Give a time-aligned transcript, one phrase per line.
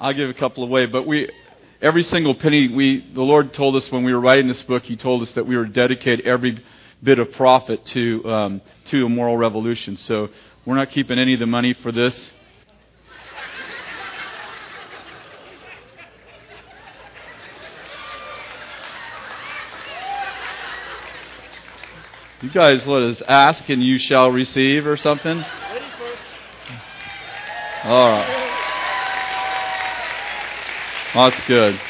[0.00, 1.30] I'll give a couple away, but we
[1.80, 4.96] every single penny we the Lord told us when we were writing this book, He
[4.96, 6.62] told us that we were to dedicate every
[7.02, 9.96] bit of profit to um, to a moral revolution.
[9.96, 10.28] So
[10.66, 12.30] we're not keeping any of the money for this.
[22.42, 25.42] You guys let us ask and you shall receive or something?
[27.84, 28.43] All right.
[31.14, 31.80] That's good.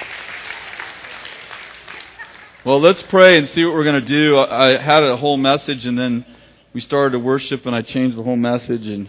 [2.63, 4.39] Well, let's pray and see what we're going to do.
[4.39, 6.27] I had a whole message and then
[6.75, 9.09] we started to worship and I changed the whole message and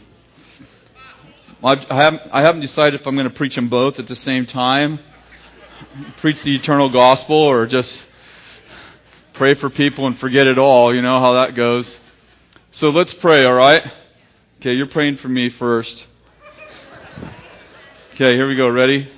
[1.61, 4.99] I haven't, decided if I'm going to preach them both at the same time.
[6.21, 8.01] Preach the eternal gospel or just
[9.33, 10.95] pray for people and forget it all.
[10.95, 11.99] You know how that goes.
[12.71, 13.81] So let's pray, all right?
[14.61, 16.05] Okay, you're praying for me first.
[18.13, 18.69] Okay, here we go.
[18.69, 19.11] Ready?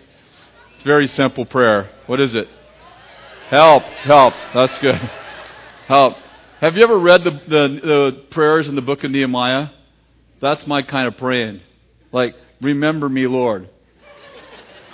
[0.77, 1.89] It's very simple prayer.
[2.05, 2.47] What is it?
[3.49, 4.35] Help, help.
[4.53, 4.93] That's good.
[5.87, 6.17] Help.
[6.61, 9.69] Have you ever read the, the, the prayers in the book of Nehemiah?
[10.39, 11.61] That's my kind of praying.
[12.11, 13.69] Like, remember me, Lord.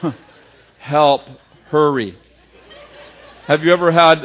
[0.80, 1.24] help,
[1.66, 2.18] hurry.
[3.48, 4.20] Have you ever had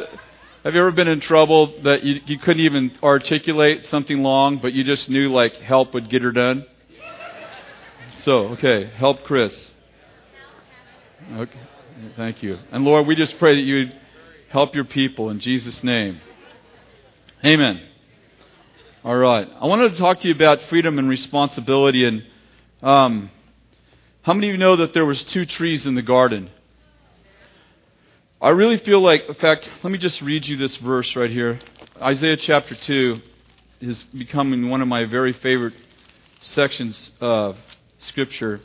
[0.63, 4.71] have you ever been in trouble that you, you couldn't even articulate something long, but
[4.71, 6.65] you just knew like help would get her done?
[8.19, 9.68] So, okay, help Kris.
[11.33, 11.59] Okay,
[12.15, 12.57] thank you.
[12.71, 13.91] And Lord, we just pray that you
[14.49, 16.19] help your people in Jesus' name.
[17.45, 17.81] Amen.
[19.03, 19.47] All right.
[19.61, 22.05] I wanted to talk to you about freedom and responsibility.
[22.05, 22.23] And
[22.81, 23.31] um,
[24.23, 26.49] how many of you know that there was two trees in the garden?
[28.41, 31.59] I really feel like, in fact, let me just read you this verse right here.
[32.01, 33.21] Isaiah chapter 2
[33.81, 35.75] is becoming one of my very favorite
[36.39, 37.57] sections of
[37.97, 38.61] Scripture.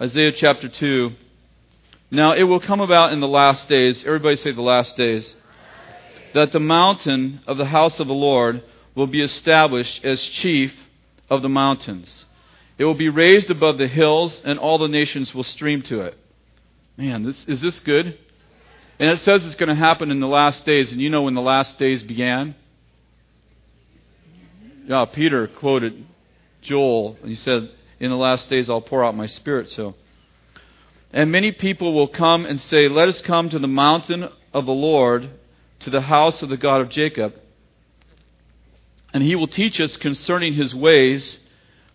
[0.00, 1.12] Isaiah chapter 2.
[2.10, 5.34] Now it will come about in the last days, everybody say the last days,
[6.32, 8.62] that the mountain of the house of the Lord
[8.94, 10.72] will be established as chief
[11.28, 12.24] of the mountains.
[12.78, 16.16] It will be raised above the hills, and all the nations will stream to it.
[16.96, 18.18] Man, this, is this good?
[18.98, 20.92] And it says it's going to happen in the last days.
[20.92, 22.54] And you know when the last days began?
[24.86, 26.06] Yeah, Peter quoted
[26.62, 27.18] Joel.
[27.20, 29.68] And he said, In the last days I'll pour out my spirit.
[29.68, 29.94] So,
[31.12, 34.72] And many people will come and say, Let us come to the mountain of the
[34.72, 35.30] Lord,
[35.80, 37.34] to the house of the God of Jacob.
[39.12, 41.38] And he will teach us concerning his ways.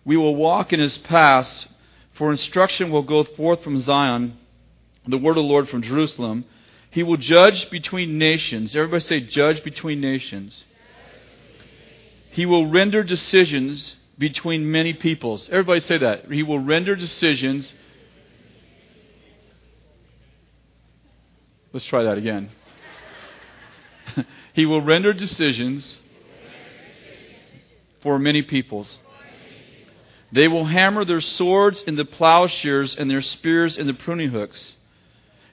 [0.04, 1.66] We will walk in his paths,
[2.14, 4.38] for instruction will go forth from Zion
[5.08, 6.44] the word of the Lord from Jerusalem.
[6.90, 8.74] He will judge between nations.
[8.74, 10.64] Everybody say, judge between nations.
[12.30, 15.48] He will render decisions between many peoples.
[15.50, 16.30] Everybody say that.
[16.30, 17.72] He will render decisions.
[21.72, 22.50] Let's try that again.
[24.54, 25.98] he will render decisions
[28.00, 28.98] for many peoples.
[30.32, 34.76] They will hammer their swords into plowshares and their spears into pruning hooks.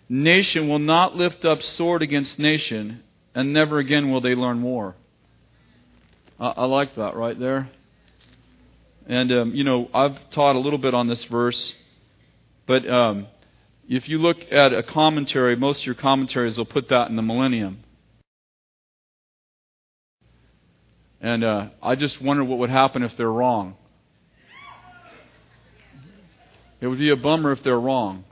[0.09, 3.01] Nation will not lift up sword against nation,
[3.33, 4.95] and never again will they learn war.
[6.39, 7.69] I, I like that right there.
[9.07, 11.73] And, um, you know, I've taught a little bit on this verse,
[12.65, 13.27] but um,
[13.89, 17.21] if you look at a commentary, most of your commentaries will put that in the
[17.21, 17.83] millennium.
[21.19, 23.75] And uh, I just wonder what would happen if they're wrong.
[26.79, 28.25] It would be a bummer if they're wrong.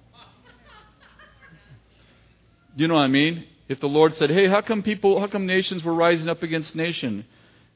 [2.76, 3.46] Do you know what I mean?
[3.70, 6.76] If the Lord said, "Hey, how come people, how come nations were rising up against
[6.76, 7.26] nation?"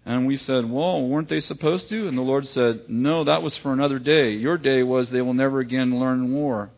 [0.06, 3.58] And we said, "Well, weren't they supposed to?" And the Lord said, "No, that was
[3.58, 4.34] for another day.
[4.34, 6.70] Your day was they will never again learn war."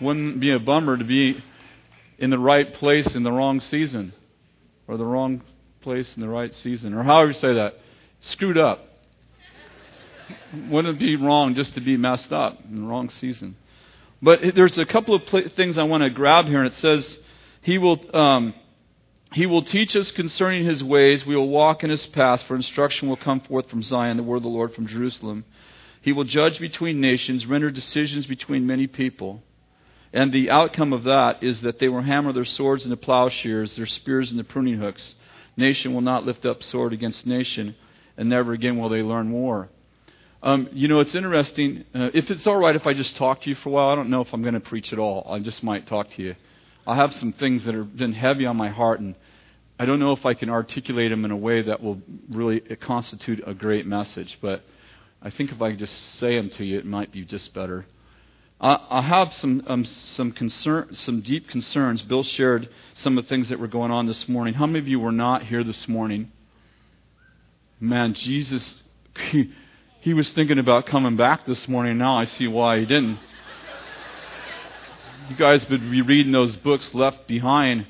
[0.00, 1.42] Wouldn't be a bummer to be
[2.18, 4.12] in the right place in the wrong season,
[4.86, 5.40] or the wrong
[5.80, 7.78] place in the right season, or however you say that,
[8.20, 8.84] screwed up.
[10.68, 13.56] Wouldn't it be wrong just to be messed up in the wrong season?
[14.20, 17.18] But there's a couple of pl- things I want to grab here, and it says,
[17.62, 17.98] He will.
[18.14, 18.54] Um,
[19.32, 21.26] he will teach us concerning his ways.
[21.26, 24.38] We will walk in his path, for instruction will come forth from Zion, the word
[24.38, 25.44] of the Lord from Jerusalem.
[26.00, 29.42] He will judge between nations, render decisions between many people.
[30.12, 33.86] And the outcome of that is that they will hammer their swords into plowshares, their
[33.86, 35.14] spears into pruning hooks.
[35.56, 37.74] Nation will not lift up sword against nation,
[38.16, 39.68] and never again will they learn war.
[40.42, 41.84] Um, you know, it's interesting.
[41.94, 43.96] Uh, if it's all right if I just talk to you for a while, I
[43.96, 45.26] don't know if I'm going to preach at all.
[45.28, 46.36] I just might talk to you.
[46.88, 49.14] I have some things that have been heavy on my heart, and
[49.78, 52.00] I don't know if I can articulate them in a way that will
[52.30, 54.38] really constitute a great message.
[54.40, 54.62] But
[55.20, 57.84] I think if I just say them to you, it might be just better.
[58.58, 62.00] I, I have some um, some concern, some deep concerns.
[62.00, 64.54] Bill shared some of the things that were going on this morning.
[64.54, 66.32] How many of you were not here this morning?
[67.78, 68.76] Man, Jesus,
[69.30, 69.52] he,
[70.00, 71.98] he was thinking about coming back this morning.
[71.98, 73.18] Now I see why he didn't.
[75.28, 77.86] You guys would be reading those books left behind.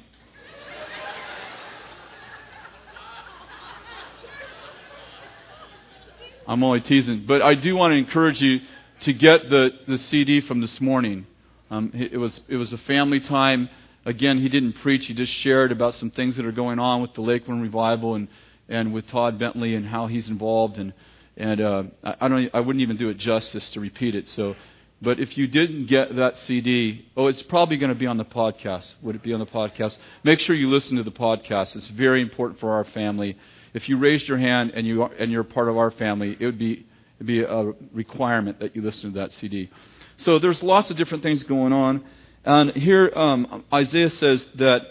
[6.49, 7.27] I'm only teasing.
[7.29, 8.59] But I do want to encourage you
[9.03, 11.27] to get the, the CD from this morning.
[11.71, 13.69] Um, it, was, it was a family time.
[14.05, 17.15] Again, he didn't preach, he just shared about some things that are going on with
[17.15, 18.27] the Lakeland Revival and,
[18.69, 20.79] and with Todd Bentley and how he's involved.
[20.79, 20.93] And,
[21.37, 24.29] and uh, I, I, don't, I wouldn't even do it justice to repeat it.
[24.29, 24.57] So,
[25.01, 28.25] but if you didn't get that CD, oh, it's probably going to be on the
[28.25, 28.93] podcast.
[29.03, 29.97] Would it be on the podcast?
[30.25, 31.77] Make sure you listen to the podcast.
[31.77, 33.37] It's very important for our family
[33.75, 36.45] if you raised your hand and, you are, and you're part of our family, it
[36.45, 36.87] would be,
[37.17, 39.71] it'd be a requirement that you listen to that CD.
[40.17, 42.05] So there's lots of different things going on.
[42.45, 44.83] And here um, Isaiah says that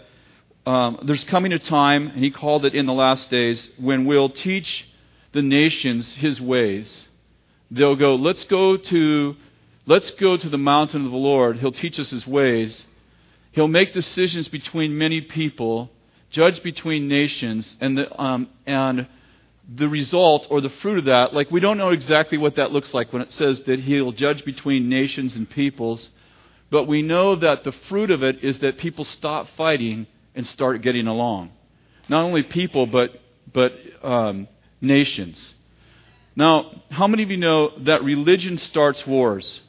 [0.66, 4.30] um, there's coming a time, and he called it in the last days, when we'll
[4.30, 4.88] teach
[5.32, 7.08] the nations his ways.
[7.72, 9.36] They'll go, let's go to,
[9.88, 11.58] let's go to the mountain of the Lord.
[11.58, 12.86] He'll teach us his ways.
[13.54, 15.90] He'll make decisions between many people
[16.30, 19.08] judge between nations, and the, um, and
[19.76, 22.94] the result or the fruit of that, like we don't know exactly what that looks
[22.94, 26.10] like when it says that he'll judge between nations and peoples,
[26.70, 30.82] but we know that the fruit of it is that people stop fighting and start
[30.82, 31.52] getting along.
[32.10, 33.12] Not only people, but,
[33.54, 33.74] but
[34.04, 34.48] um,
[34.80, 35.54] nations.
[36.36, 39.62] Now, how many of you know that religion starts wars?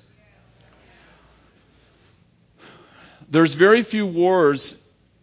[3.30, 4.74] There's very few wars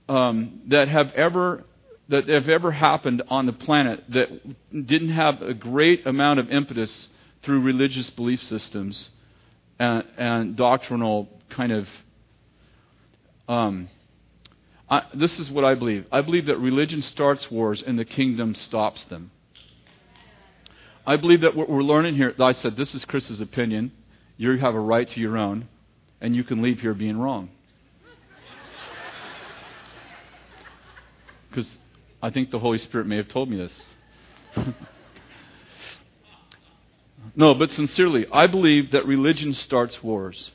[0.08, 1.64] um, that have ever
[2.08, 4.30] that have ever happened on the planet that
[4.72, 7.10] didn't have a great amount of impetus
[7.42, 9.10] through religious belief systems
[9.80, 11.88] and, and doctrinal kind of.
[13.48, 13.90] Um,
[14.88, 16.06] I, this is what I believe.
[16.12, 19.32] I believe that religion starts wars and the kingdom stops them.
[21.08, 23.92] I believe that what we're learning here, I said this is Kris's opinion.
[24.38, 25.68] You have a right to your own,
[26.22, 27.50] and you can leave here being wrong.
[31.56, 31.78] Because
[32.22, 33.86] I think the Holy Spirit may have told me this.
[37.36, 40.52] no, but sincerely, I believe that religion starts wars,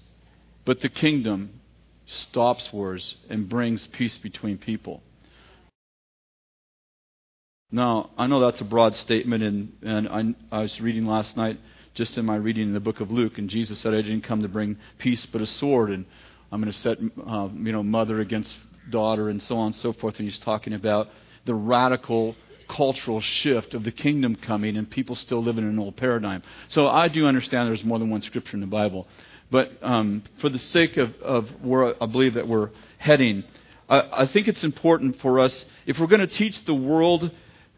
[0.66, 1.60] but the kingdom
[2.04, 5.02] stops wars and brings peace between people.
[7.72, 11.58] Now, I know that's a broad statement, and, and I, I was reading last night,
[11.94, 14.42] just in my reading in the book of Luke, and Jesus said, I didn't come
[14.42, 16.04] to bring peace but a sword, and
[16.52, 18.54] I'm going to set uh, you know, mother against
[18.88, 20.16] daughter, and so on and so forth.
[20.18, 21.08] And he's talking about
[21.44, 22.36] the radical
[22.68, 26.42] cultural shift of the kingdom coming and people still living in an old paradigm.
[26.68, 29.08] So I do understand there's more than one scripture in the Bible.
[29.50, 33.42] But um, for the sake of, of where I believe that we're heading,
[33.88, 37.32] I, I think it's important for us, if we're going to teach the world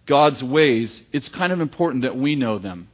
[0.04, 2.88] God's ways, it's kind of important that we know them.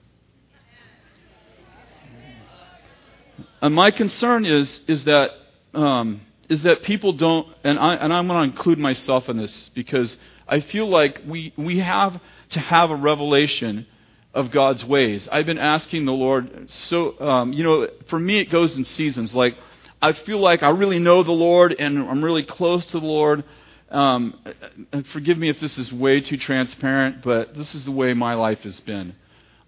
[3.61, 5.31] And my concern is, is that
[5.75, 9.71] um, is that people don't, and, I, and I'm going to include myself in this
[9.75, 10.17] because
[10.47, 13.87] I feel like we, we have to have a revelation
[14.33, 15.29] of God's ways.
[15.31, 19.35] I've been asking the Lord, so, um, you know, for me it goes in seasons.
[19.35, 19.57] Like,
[20.01, 23.45] I feel like I really know the Lord and I'm really close to the Lord.
[23.91, 24.39] Um,
[24.93, 28.35] and forgive me if this is way too transparent, but this is the way my
[28.35, 29.15] life has been.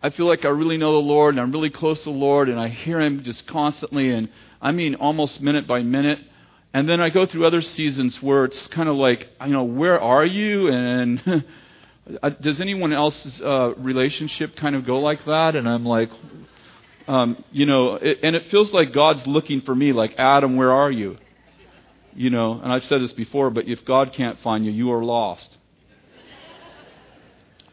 [0.03, 2.49] I feel like I really know the Lord and I'm really close to the Lord
[2.49, 4.29] and I hear Him just constantly and
[4.61, 6.21] I mean almost minute by minute.
[6.73, 10.01] And then I go through other seasons where it's kind of like, you know, where
[10.01, 10.69] are you?
[10.69, 11.45] And
[12.41, 15.57] does anyone else's uh, relationship kind of go like that?
[15.57, 16.11] And I'm like,
[17.09, 20.71] um, you know, it, and it feels like God's looking for me, like, Adam, where
[20.71, 21.19] are you?
[22.15, 25.05] You know, and I've said this before, but if God can't find you, you are
[25.05, 25.57] lost.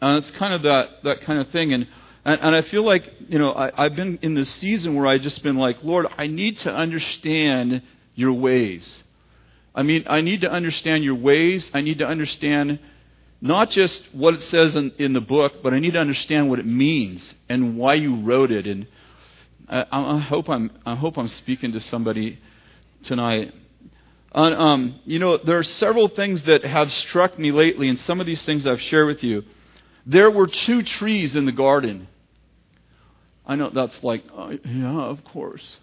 [0.01, 1.73] And it's kind of that, that kind of thing.
[1.73, 1.87] And,
[2.25, 5.21] and, and I feel like, you know, I, I've been in this season where I've
[5.21, 7.83] just been like, Lord, I need to understand
[8.17, 9.03] your ways.
[9.75, 11.69] I mean, I need to understand your ways.
[11.73, 12.79] I need to understand
[13.39, 16.57] not just what it says in, in the book, but I need to understand what
[16.57, 18.65] it means and why you wrote it.
[18.65, 18.87] And
[19.69, 22.39] I, I hope I'm I hope I'm speaking to somebody
[23.03, 23.53] tonight.
[24.33, 28.19] And, um, you know, there are several things that have struck me lately, and some
[28.19, 29.43] of these things I've shared with you.
[30.07, 32.07] There were two trees in the garden.
[33.45, 35.77] I know that's like, uh, yeah, of course.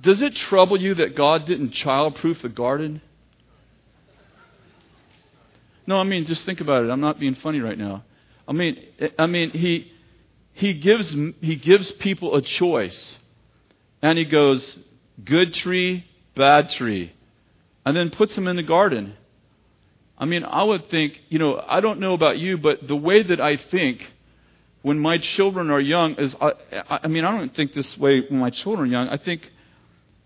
[0.00, 3.00] Does it trouble you that God didn't childproof the garden?
[5.86, 6.90] No, I mean just think about it.
[6.90, 8.04] I'm not being funny right now.
[8.46, 8.82] I mean,
[9.18, 9.92] I mean he
[10.52, 13.18] he gives he gives people a choice,
[14.02, 14.78] and he goes,
[15.22, 17.12] good tree, bad tree,
[17.84, 19.14] and then puts them in the garden.
[20.16, 23.22] I mean, I would think, you know, I don't know about you, but the way
[23.22, 24.06] that I think
[24.82, 26.52] when my children are young is, I,
[26.88, 29.08] I mean, I don't think this way when my children are young.
[29.08, 29.50] I think,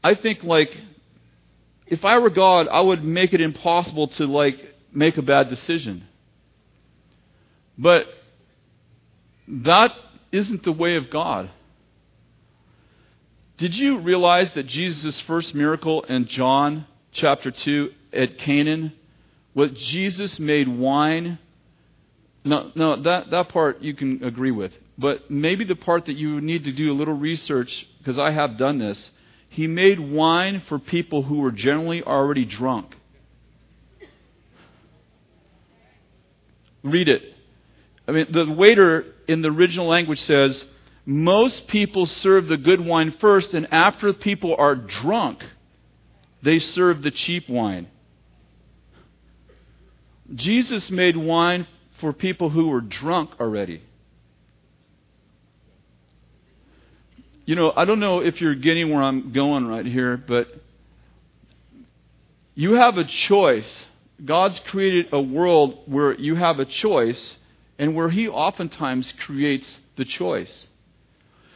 [0.03, 0.77] I think like,
[1.87, 6.05] if I were God, I would make it impossible to like make a bad decision.
[7.77, 8.07] But
[9.47, 9.93] that
[10.33, 11.51] isn't the way of God.
[13.57, 18.93] Did you realize that Jesus' first miracle in John chapter 2 at Cana
[19.59, 21.37] what Jesus made wine.
[22.45, 24.73] No, no, that, that part you can agree with.
[24.97, 28.57] But maybe the part that you need to do a little research, because I have
[28.57, 29.11] done this,
[29.49, 32.95] he made wine for people who were generally already drunk.
[36.83, 37.23] Read it.
[38.07, 40.65] I mean, the waiter in the original language says,
[41.05, 45.45] most people serve the good wine first, and after people are drunk,
[46.43, 47.89] they serve the cheap wine.
[50.35, 51.67] Jesus made wine
[52.01, 53.83] for people who were drunk already.
[57.49, 60.49] You know, I don't know if you're getting where I'm going right here, but
[62.55, 63.87] you have a choice.
[64.23, 67.39] God's created a world where you have a choice
[67.79, 70.67] and where He oftentimes creates the choice.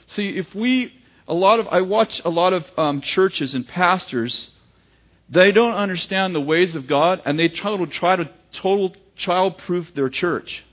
[0.07, 0.95] See, if we,
[1.29, 4.49] a lot of, I watch a lot of um, churches and pastors,
[5.29, 9.59] they don't understand the ways of God and they try to try to total child
[9.59, 10.65] proof their church.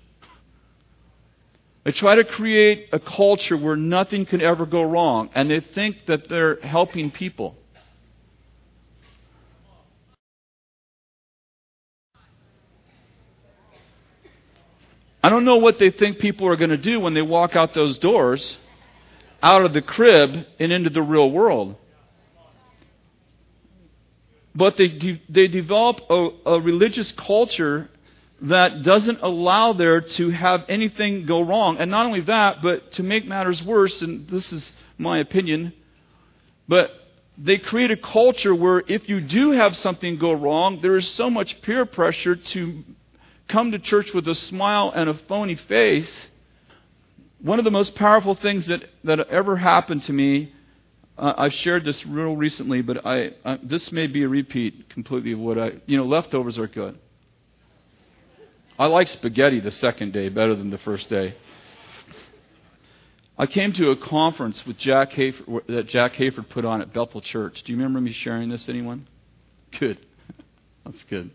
[1.83, 6.05] They try to create a culture where nothing can ever go wrong, and they think
[6.07, 7.55] that they're helping people.
[15.21, 17.73] I don't know what they think people are going to do when they walk out
[17.73, 18.57] those doors,
[19.43, 21.75] out of the crib, and into the real world
[24.59, 27.89] but they, de- they develop a, a religious culture
[28.41, 31.77] that doesn't allow there to have anything go wrong.
[31.77, 35.73] And not only that, but to make matters worse, and this is my opinion,
[36.67, 36.91] but
[37.37, 41.29] they create a culture where if you do have something go wrong, there is so
[41.29, 42.83] much peer pressure to
[43.47, 46.27] come to church with a smile and a phony face.
[47.41, 50.53] One of the most powerful things that, that ever happened to me
[51.19, 55.33] uh, I've shared this real recently, but I, uh, this may be a repeat completely
[55.33, 56.97] of what I, you know, leftovers are good.
[58.79, 61.35] I like spaghetti the second day better than the first day.
[63.37, 67.19] I came to a conference with Jack Hayford, that Jack Hayford put on at Bethel
[67.19, 67.61] Church.
[67.63, 69.05] Do you remember me sharing this, anyone?
[69.77, 69.99] Good.
[70.85, 71.29] That's good.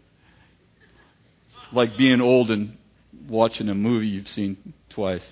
[1.49, 2.79] It's like being old and
[3.29, 5.25] watching a movie you've seen twice.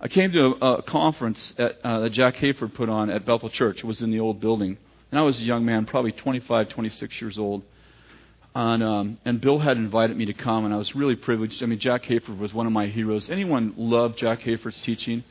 [0.00, 3.50] I came to a, a conference at, uh, that Jack Hayford put on at Bethel
[3.50, 3.80] Church.
[3.80, 4.78] It was in the old building.
[5.10, 7.64] And I was a young man, probably 25, 26 years old.
[8.54, 11.62] And, um, and Bill had invited me to come, and I was really privileged.
[11.62, 13.30] I mean, Jack Hayford was one of my heroes.
[13.30, 15.22] Anyone love Jack Hayford's teaching?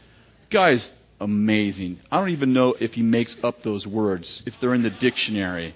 [0.49, 1.99] Guy's amazing.
[2.11, 5.75] I don't even know if he makes up those words, if they're in the dictionary.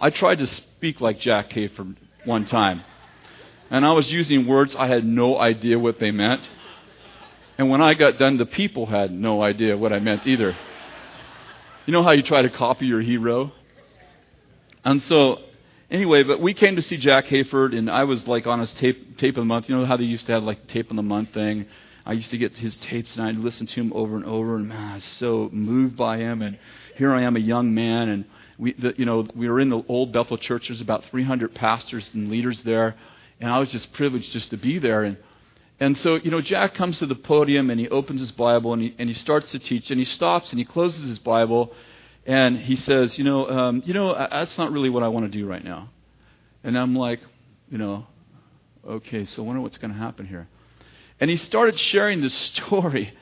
[0.00, 2.82] I tried to speak like Jack Hayford one time,
[3.70, 6.48] and I was using words I had no idea what they meant.
[7.56, 10.56] And when I got done, the people had no idea what I meant either.
[11.86, 13.52] You know how you try to copy your hero?
[14.84, 15.40] And so,
[15.90, 19.18] anyway, but we came to see Jack Hayford, and I was like on his tape,
[19.18, 19.68] tape of the month.
[19.68, 21.66] You know how they used to have like tape of the month thing?
[22.06, 24.68] I used to get his tapes, and I'd listen to him over and over, and
[24.68, 26.42] man, I was so moved by him.
[26.42, 26.58] And
[26.96, 28.24] here I am, a young man, and
[28.58, 30.68] we, the, you know, we were in the old Bethel church.
[30.68, 32.94] There's about 300 pastors and leaders there,
[33.40, 35.04] and I was just privileged just to be there.
[35.04, 35.16] And
[35.80, 38.82] and so, you know, Jack comes to the podium and he opens his Bible and
[38.82, 41.72] he, and he starts to teach and he stops and he closes his Bible
[42.26, 45.38] and he says, you know, um, you know, that's not really what I want to
[45.38, 45.90] do right now.
[46.62, 47.20] And I'm like,
[47.70, 48.06] you know,
[48.86, 50.48] okay, so I wonder what's going to happen here.
[51.20, 53.12] And he started sharing this story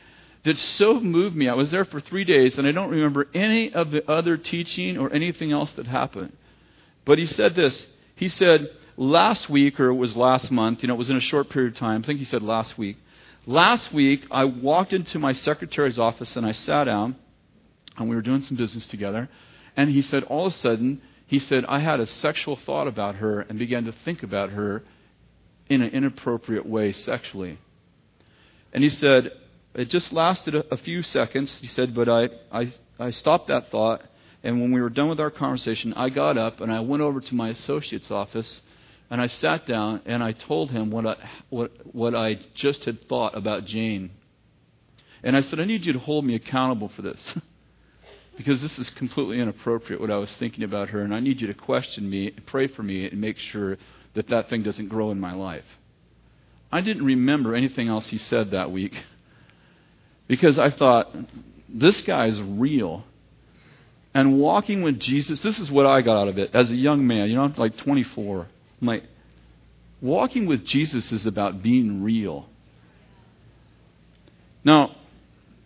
[0.45, 1.49] that so moved me.
[1.49, 4.99] I was there for three days and I don't remember any of the other teaching
[4.99, 6.37] or anything else that happened.
[7.05, 7.87] But he said this.
[8.15, 11.21] He said, last week, or it was last month, you know, it was in a
[11.21, 12.03] short period of time.
[12.03, 12.99] I think he said last week.
[13.47, 17.17] Last week, I walked into my secretary's office and I sat down,
[17.97, 19.29] and we were doing some business together.
[19.77, 23.17] And he said, all of a sudden, he said, I had a sexual thought about
[23.17, 24.83] her and began to think about her
[25.69, 27.59] in an inappropriate way sexually.
[28.73, 29.33] And he said,
[29.75, 31.57] it just lasted a, a few seconds.
[31.57, 34.03] He said, but I, I, I stopped that thought.
[34.43, 37.21] And when we were done with our conversation, I got up and I went over
[37.21, 38.61] to my associate's office
[39.09, 41.17] and I sat down and I told him what I,
[41.49, 44.11] what, what I just had thought about Jane.
[45.23, 47.35] And I said, I need you to hold me accountable for this.
[48.37, 51.47] because this is completely inappropriate what I was thinking about her, and I need you
[51.49, 53.77] to question me, pray for me, and make sure
[54.15, 55.65] that that thing doesn't grow in my life.
[56.71, 58.95] I didn't remember anything else he said that week
[60.27, 61.15] because I thought,
[61.69, 63.05] this guy's real.
[64.15, 67.07] And walking with Jesus, this is what I got out of it as a young
[67.07, 68.47] man, you know, I'm like 24.
[68.81, 69.05] I'm like,
[70.01, 72.49] walking with Jesus is about being real.
[74.65, 74.97] Now,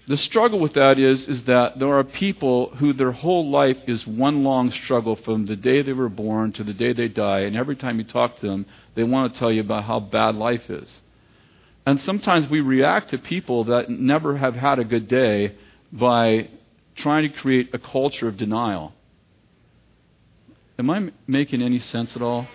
[0.08, 4.06] the struggle with that is, is that there are people who their whole life is
[4.06, 7.56] one long struggle from the day they were born to the day they die, and
[7.56, 10.70] every time you talk to them, they want to tell you about how bad life
[10.70, 11.00] is.
[11.84, 15.56] And sometimes we react to people that never have had a good day
[15.92, 16.50] by
[16.96, 18.92] trying to create a culture of denial.
[20.78, 22.46] Am I making any sense at all?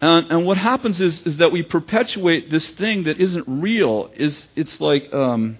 [0.00, 4.10] And, and what happens is, is that we perpetuate this thing that isn't real.
[4.14, 5.58] Is it's like um,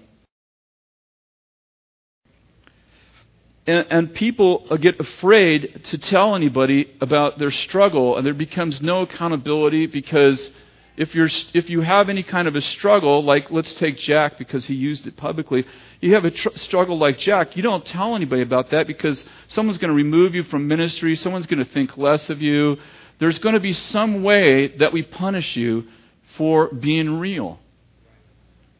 [3.67, 9.01] and, and people get afraid to tell anybody about their struggle, and there becomes no
[9.01, 10.51] accountability because
[10.95, 14.65] if you're if you have any kind of a struggle, like let's take Jack because
[14.65, 15.65] he used it publicly,
[15.99, 19.77] you have a tr- struggle like Jack, you don't tell anybody about that because someone's
[19.77, 22.77] going to remove you from ministry, someone's going to think less of you
[23.19, 25.85] there's going to be some way that we punish you
[26.37, 27.59] for being real.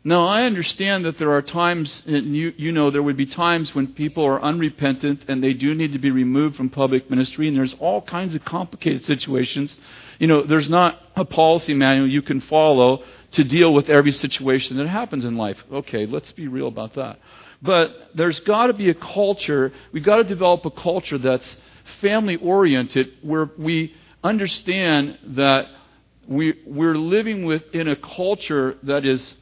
[0.01, 3.75] Now, I understand that there are times, and you, you know, there would be times
[3.75, 7.57] when people are unrepentant and they do need to be removed from public ministry, and
[7.57, 9.77] there's all kinds of complicated situations.
[10.17, 14.77] You know, there's not a policy manual you can follow to deal with every situation
[14.77, 15.57] that happens in life.
[15.69, 17.19] Okay, let's be real about that.
[17.61, 21.57] But there's got to be a culture, we've got to develop a culture that's
[21.99, 23.93] family oriented where we
[24.23, 25.67] understand that
[26.27, 29.33] we, we're living within a culture that is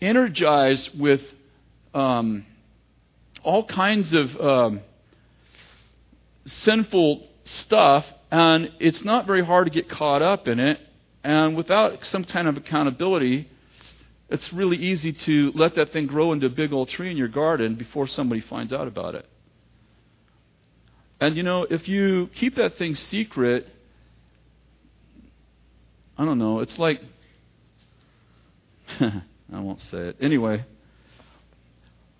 [0.00, 1.22] energized with
[1.94, 2.44] um,
[3.42, 4.80] all kinds of um,
[6.44, 10.78] sinful stuff, and it's not very hard to get caught up in it.
[11.24, 13.48] And without some kind of accountability,
[14.28, 17.28] it's really easy to let that thing grow into a big old tree in your
[17.28, 19.26] garden before somebody finds out about it.
[21.20, 23.66] And you know, if you keep that thing secret,
[26.18, 26.60] I don't know.
[26.60, 27.00] It's like,
[29.00, 30.16] I won't say it.
[30.20, 30.64] Anyway,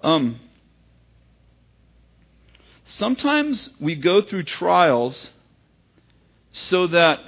[0.02, 0.38] um,
[2.84, 5.30] sometimes we go through trials
[6.52, 7.20] so that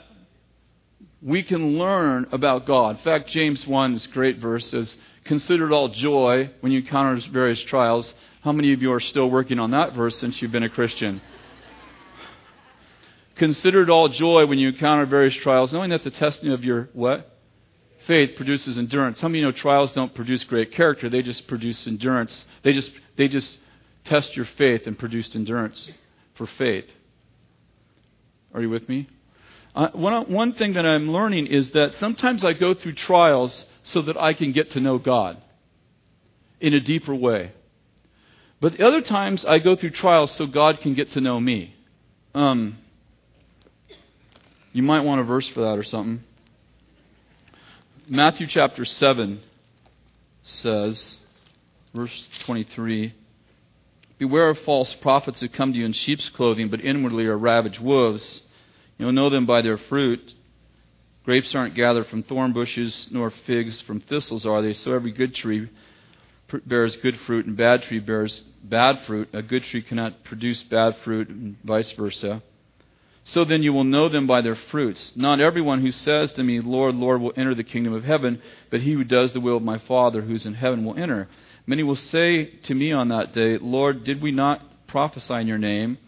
[1.22, 2.96] we can learn about God.
[2.96, 7.20] In fact, James 1, this great verse, says, Consider it all joy when you encounter
[7.30, 8.14] various trials.
[8.42, 11.20] How many of you are still working on that verse since you've been a Christian?
[13.38, 16.88] Consider it all joy when you encounter various trials, knowing that the testing of your
[16.92, 17.36] what?
[18.06, 19.20] Faith produces endurance.
[19.20, 21.08] How many know trials don't produce great character?
[21.08, 22.44] They just produce endurance.
[22.62, 23.58] They just they just
[24.04, 25.90] test your faith and produce endurance
[26.34, 26.86] for faith.
[28.54, 29.08] Are you with me?
[29.74, 34.02] Uh, one, one thing that I'm learning is that sometimes I go through trials so
[34.02, 35.40] that I can get to know God
[36.60, 37.52] in a deeper way.
[38.60, 41.76] But the other times I go through trials so God can get to know me.
[42.34, 42.78] Um,
[44.78, 46.22] you might want a verse for that or something.
[48.08, 49.40] Matthew chapter 7
[50.44, 51.16] says,
[51.92, 53.12] verse 23
[54.18, 57.80] Beware of false prophets who come to you in sheep's clothing, but inwardly are ravaged
[57.80, 58.42] wolves.
[58.98, 60.32] You'll know them by their fruit.
[61.24, 64.74] Grapes aren't gathered from thorn bushes, nor figs from thistles are they.
[64.74, 65.68] So every good tree
[66.66, 69.28] bears good fruit, and bad tree bears bad fruit.
[69.32, 72.44] A good tree cannot produce bad fruit, and vice versa.
[73.28, 75.12] So then you will know them by their fruits.
[75.14, 78.80] Not everyone who says to me, Lord, Lord, will enter the kingdom of heaven, but
[78.80, 81.28] he who does the will of my Father who is in heaven will enter.
[81.66, 85.58] Many will say to me on that day, Lord, did we not prophesy in your
[85.58, 85.98] name,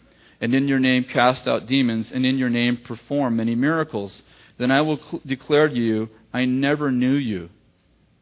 [0.41, 4.23] and in your name cast out demons, and in your name perform many miracles?
[4.57, 7.51] Then I will cl- declare to you, I never knew you.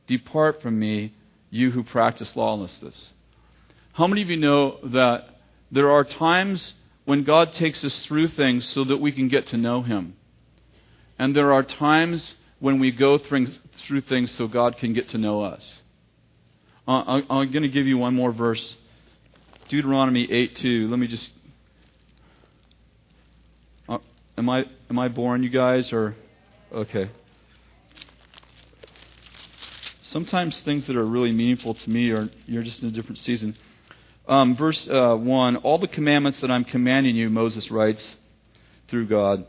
[0.07, 1.13] Depart from me,
[1.49, 3.11] you who practice lawlessness.
[3.93, 5.39] How many of you know that
[5.71, 6.73] there are times
[7.09, 10.15] when God takes us through things so that we can get to know Him.
[11.17, 15.41] And there are times when we go through things so God can get to know
[15.41, 15.81] us.
[16.87, 18.75] Uh, I'm going to give you one more verse
[19.69, 20.87] Deuteronomy 8 2.
[20.87, 21.31] Let me just.
[23.87, 23.97] Uh,
[24.37, 25.91] am, I, am I boring you guys?
[25.91, 26.15] or
[26.71, 27.09] Okay.
[30.03, 33.57] Sometimes things that are really meaningful to me are you're just in a different season.
[34.29, 38.15] Um, verse uh, 1 All the commandments that I'm commanding you, Moses writes
[38.87, 39.47] through God,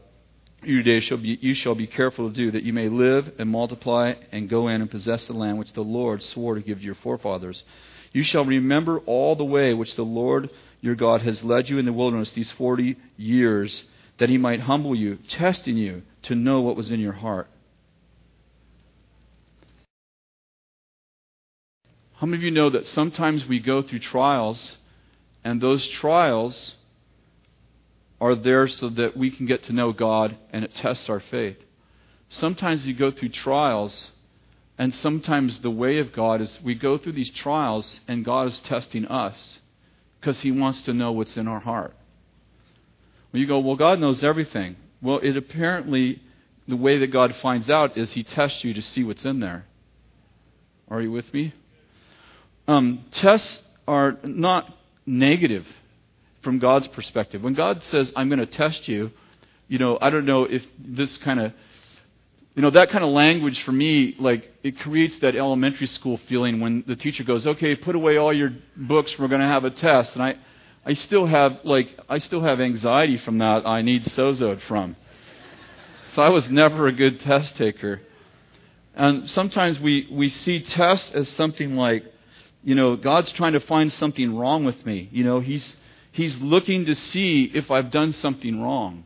[0.62, 3.50] you today shall be, you shall be careful to do, that you may live and
[3.50, 6.84] multiply and go in and possess the land which the Lord swore to give to
[6.84, 7.62] your forefathers.
[8.12, 10.48] You shall remember all the way which the Lord
[10.80, 13.84] your God has led you in the wilderness these 40 years,
[14.16, 17.48] that he might humble you, testing you to know what was in your heart.
[22.20, 24.76] How many of you know that sometimes we go through trials,
[25.42, 26.74] and those trials
[28.20, 31.56] are there so that we can get to know God and it tests our faith?
[32.28, 34.10] Sometimes you go through trials,
[34.76, 38.60] and sometimes the way of God is we go through these trials, and God is
[38.60, 39.60] testing us
[40.20, 41.96] because He wants to know what's in our heart.
[43.30, 44.76] When you go, well, God knows everything.
[45.00, 46.20] Well, it apparently,
[46.68, 49.64] the way that God finds out is He tests you to see what's in there.
[50.90, 51.54] Are you with me?
[52.70, 54.72] Um, tests are not
[55.04, 55.66] negative
[56.42, 57.42] from God's perspective.
[57.42, 59.10] When God says, I'm going to test you,
[59.66, 61.52] you know, I don't know if this kind of,
[62.54, 66.60] you know, that kind of language for me, like, it creates that elementary school feeling
[66.60, 69.70] when the teacher goes, okay, put away all your books, we're going to have a
[69.72, 70.14] test.
[70.14, 70.36] And I,
[70.86, 74.94] I still have, like, I still have anxiety from that I need sozoed from.
[76.14, 78.00] So I was never a good test taker.
[78.94, 82.04] And sometimes we, we see tests as something like,
[82.62, 85.08] you know, God's trying to find something wrong with me.
[85.12, 85.76] You know, He's,
[86.12, 89.04] he's looking to see if I've done something wrong.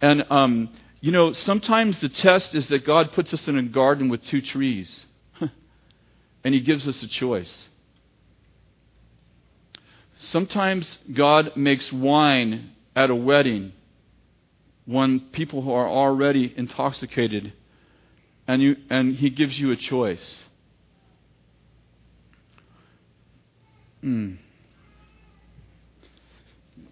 [0.00, 4.08] And, um, you know, sometimes the test is that God puts us in a garden
[4.08, 5.06] with two trees,
[6.44, 7.68] and He gives us a choice.
[10.18, 13.72] Sometimes God makes wine at a wedding
[14.86, 17.52] when people who are already intoxicated,
[18.48, 20.36] and, you, and He gives you a choice.
[24.06, 24.36] Mm.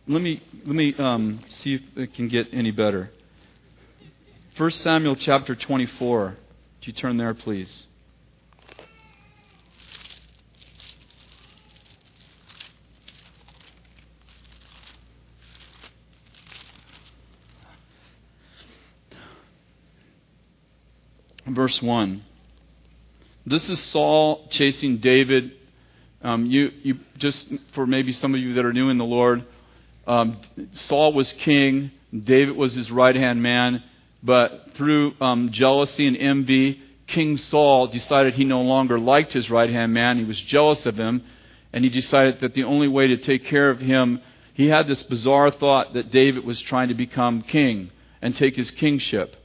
[0.09, 3.11] Let me let me um, see if it can get any better.
[4.57, 6.25] 1 Samuel chapter 24.
[6.25, 6.37] Would
[6.83, 7.85] you turn there, please?
[21.47, 22.25] Verse 1.
[23.47, 25.53] This is Saul chasing David
[26.25, 29.45] um, you, you just for maybe some of you that are new in the Lord,
[30.07, 30.41] um,
[30.73, 33.83] Saul was king, David was his right hand man,
[34.23, 39.69] but through um, jealousy and envy, King Saul decided he no longer liked his right
[39.69, 40.19] hand man.
[40.19, 41.23] He was jealous of him,
[41.73, 44.21] and he decided that the only way to take care of him,
[44.55, 47.91] he had this bizarre thought that David was trying to become king
[48.23, 49.37] and take his kingship.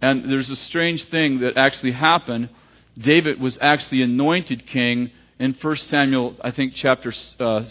[0.00, 2.48] And there's a strange thing that actually happened.
[2.96, 7.64] David was actually anointed king in 1 Samuel, I think, chapter uh,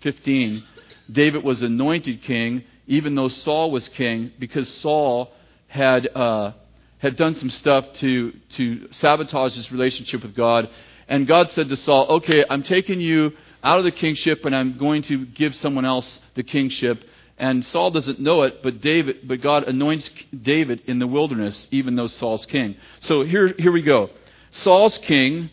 [0.00, 0.64] 15,
[1.10, 5.32] David was anointed king, even though Saul was king, because Saul
[5.66, 6.52] had, uh,
[6.98, 10.68] had done some stuff to, to sabotage his relationship with God.
[11.08, 14.78] And God said to Saul, Okay, I'm taking you out of the kingship and I'm
[14.78, 17.02] going to give someone else the kingship.
[17.38, 20.10] And Saul doesn't know it, but David, but God anoints
[20.42, 22.76] David in the wilderness, even though Saul's king.
[23.00, 24.10] So here, here we go.
[24.50, 25.50] Saul's king,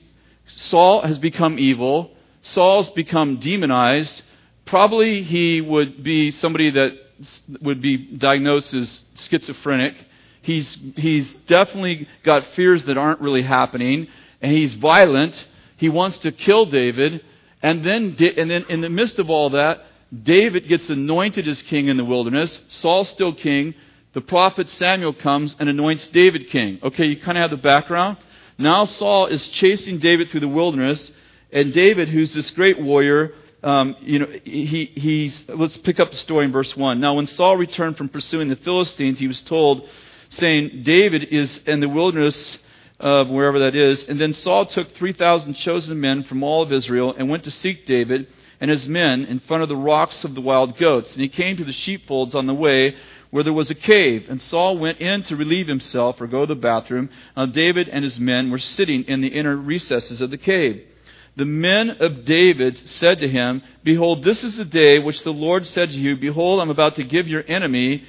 [0.48, 2.12] Saul has become evil.
[2.42, 4.22] Saul's become demonized.
[4.66, 6.92] Probably he would be somebody that
[7.62, 9.96] would be diagnosed as schizophrenic.
[10.42, 14.08] He's, he's definitely got fears that aren't really happening,
[14.42, 15.44] and he's violent.
[15.78, 17.24] He wants to kill David.
[17.64, 19.86] And then, and then in the midst of all that,
[20.24, 22.60] David gets anointed as king in the wilderness.
[22.70, 23.74] Saul's still king.
[24.14, 26.80] The prophet Samuel comes and anoints David king.
[26.84, 28.18] Okay, you kind of have the background.
[28.58, 31.12] Now Saul is chasing David through the wilderness,
[31.52, 36.18] and David, who's this great warrior, um, you know, he, he's, let's pick up the
[36.18, 37.00] story in verse 1.
[37.00, 39.89] Now, when Saul returned from pursuing the Philistines, he was told,
[40.30, 42.60] saying, David is in the wilderness
[43.00, 44.08] of wherever that is.
[44.08, 47.86] And then Saul took 3,000 chosen men from all of Israel and went to seek
[47.86, 48.28] David
[48.62, 51.13] and his men in front of the rocks of the wild goats.
[51.13, 52.96] And he came to the sheepfolds on the way
[53.36, 56.56] where there was a cave, and Saul went in to relieve himself or go to
[56.56, 57.10] the bathroom.
[57.36, 60.88] Now David and his men were sitting in the inner recesses of the cave.
[61.36, 65.67] The men of David said to him, Behold, this is the day which the Lord
[65.67, 68.06] said to you, Behold, I'm about to give your enemy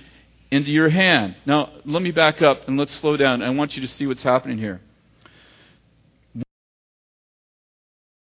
[0.52, 1.34] into your hand.
[1.44, 3.42] Now, let me back up and let's slow down.
[3.42, 4.80] I want you to see what's happening here.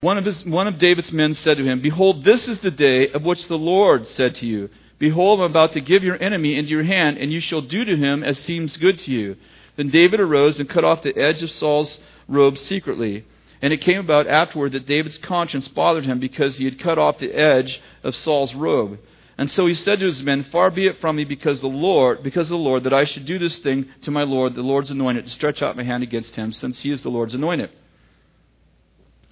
[0.03, 3.09] One of, his, one of David's men said to him, Behold, this is the day
[3.09, 6.71] of which the Lord said to you, Behold, I'm about to give your enemy into
[6.71, 9.37] your hand, and you shall do to him as seems good to you.
[9.77, 13.25] Then David arose and cut off the edge of Saul's robe secretly.
[13.61, 17.19] And it came about afterward that David's conscience bothered him because he had cut off
[17.19, 18.99] the edge of Saul's robe.
[19.39, 22.23] And so he said to his men, Far be it from me because the Lord,
[22.23, 24.91] because of the Lord, that I should do this thing to my Lord, the Lord's
[24.91, 27.71] anointed, to stretch out my hand against him, since he is the Lord's anointed.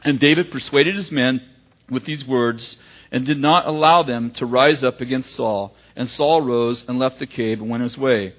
[0.02, 1.40] And David persuaded his men
[1.90, 2.76] with these words
[3.10, 5.74] and did not allow them to rise up against Saul.
[5.96, 8.34] And Saul rose and left the cave and went his way.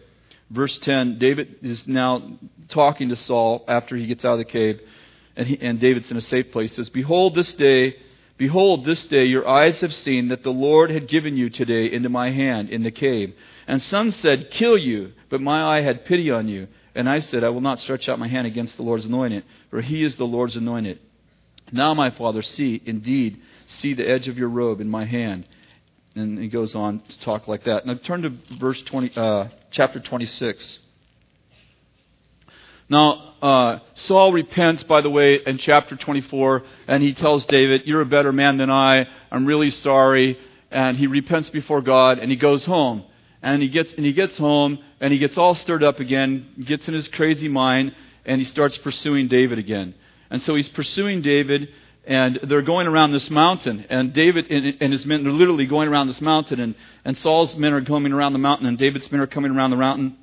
[0.50, 2.38] Verse 10 David is now
[2.70, 4.80] talking to Saul after he gets out of the cave,
[5.36, 6.72] and, he, and David's in a safe place.
[6.72, 7.96] He says, Behold, this day,
[8.38, 12.10] behold, this day your eyes have seen that the Lord had given you today into
[12.10, 13.34] my hand in the cave.
[13.68, 16.68] And some said, Kill you, but my eye had pity on you.
[16.94, 19.82] And I said, I will not stretch out my hand against the Lord's anointed, for
[19.82, 21.00] he is the Lord's anointed.
[21.76, 25.46] Now, my father, see, indeed, see the edge of your robe in my hand.
[26.16, 27.86] And he goes on to talk like that.
[27.86, 30.80] Now, turn to verse 20, uh, chapter 26.
[32.88, 38.02] Now, uh, Saul repents, by the way, in chapter 24, and he tells David, You're
[38.02, 39.08] a better man than I.
[39.30, 40.40] I'm really sorry.
[40.72, 43.04] And he repents before God, and he goes home.
[43.42, 46.88] And he gets, and he gets home, and he gets all stirred up again, gets
[46.88, 47.94] in his crazy mind,
[48.26, 49.94] and he starts pursuing David again.
[50.30, 51.70] And so he's pursuing David,
[52.06, 53.86] and they're going around this mountain.
[53.90, 56.60] And David and his men, they're literally going around this mountain.
[56.60, 59.72] And, and Saul's men are coming around the mountain, and David's men are coming around
[59.72, 60.18] the mountain.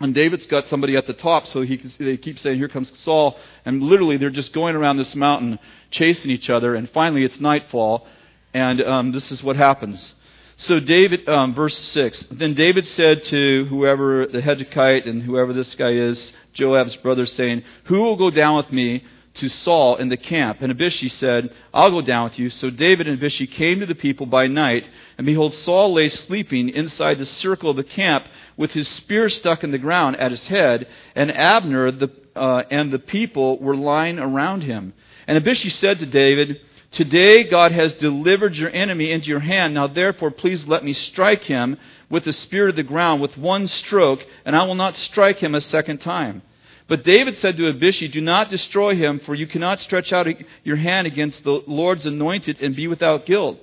[0.00, 3.38] And David's got somebody at the top, so he, they keep saying, Here comes Saul.
[3.64, 5.58] And literally, they're just going around this mountain,
[5.90, 6.74] chasing each other.
[6.74, 8.06] And finally, it's nightfall.
[8.52, 10.14] And um, this is what happens.
[10.56, 15.74] So, David, um, verse 6 Then David said to whoever, the Hedekite and whoever this
[15.74, 20.16] guy is, Joab's brother, saying, Who will go down with me to Saul in the
[20.16, 20.58] camp.
[20.60, 22.50] And Abishai said, I'll go down with you.
[22.50, 26.68] So David and Abishai came to the people by night, and behold, Saul lay sleeping
[26.68, 30.46] inside the circle of the camp with his spear stuck in the ground at his
[30.46, 34.94] head, and Abner the, uh, and the people were lying around him.
[35.26, 36.60] And Abishai said to David,
[36.92, 39.74] Today God has delivered your enemy into your hand.
[39.74, 41.76] Now therefore, please let me strike him
[42.08, 45.56] with the spear of the ground with one stroke, and I will not strike him
[45.56, 46.42] a second time.
[46.86, 50.26] But David said to Abishai, Do not destroy him, for you cannot stretch out
[50.64, 53.58] your hand against the Lord's anointed and be without guilt.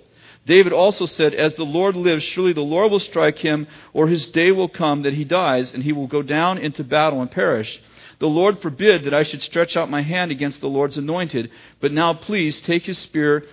[0.47, 4.27] David also said, As the Lord lives, surely the Lord will strike him, or his
[4.27, 7.79] day will come that he dies, and he will go down into battle and perish.
[8.17, 11.51] The Lord forbid that I should stretch out my hand against the Lord's anointed.
[11.79, 13.45] But now please take his spear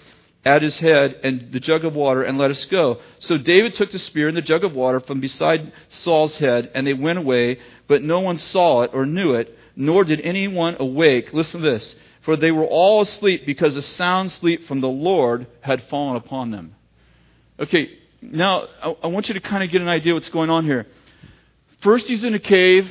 [0.46, 3.00] at his head and the jug of water and let us go.
[3.18, 6.87] So David took the spear and the jug of water from beside Saul's head, and
[6.87, 11.33] they went away, but no one saw it or knew it nor did anyone awake.
[11.33, 11.95] Listen to this.
[12.23, 16.51] For they were all asleep because a sound sleep from the Lord had fallen upon
[16.51, 16.75] them.
[17.61, 17.88] Okay,
[18.21, 20.88] now I, I want you to kind of get an idea what's going on here.
[21.81, 22.91] First, he's in a cave.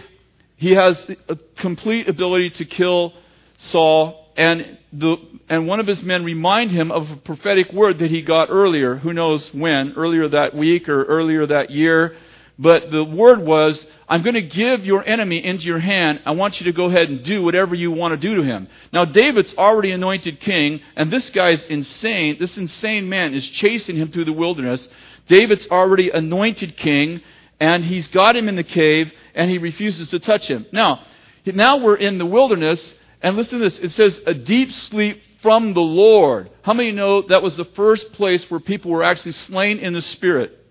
[0.56, 3.14] He has a complete ability to kill
[3.58, 5.18] Saul, and the
[5.50, 8.96] and one of his men remind him of a prophetic word that he got earlier.
[8.96, 9.94] Who knows when?
[9.94, 12.16] Earlier that week or earlier that year.
[12.60, 16.22] But the word was, I'm going to give your enemy into your hand.
[16.26, 18.68] I want you to go ahead and do whatever you want to do to him.
[18.92, 22.38] Now, David's already anointed king, and this guy's insane.
[22.40, 24.88] This insane man is chasing him through the wilderness.
[25.28, 27.22] David's already anointed king,
[27.60, 30.66] and he's got him in the cave, and he refuses to touch him.
[30.72, 31.02] Now,
[31.46, 33.78] now we're in the wilderness, and listen to this.
[33.78, 36.50] It says, a deep sleep from the Lord.
[36.64, 40.02] How many know that was the first place where people were actually slain in the
[40.02, 40.64] spirit?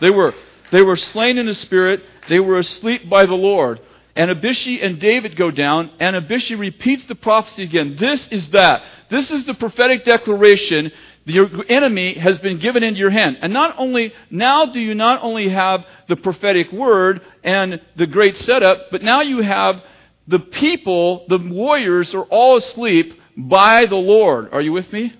[0.00, 0.34] They were,
[0.72, 2.02] they were slain in the spirit.
[2.28, 3.80] They were asleep by the Lord.
[4.14, 7.96] And Abishai and David go down, and Abishai repeats the prophecy again.
[7.98, 8.82] This is that.
[9.10, 10.90] This is the prophetic declaration.
[11.26, 13.38] Your enemy has been given into your hand.
[13.42, 18.36] And not only, now do you not only have the prophetic word and the great
[18.38, 19.82] setup, but now you have
[20.26, 24.48] the people, the warriors are all asleep by the Lord.
[24.52, 25.12] Are you with me?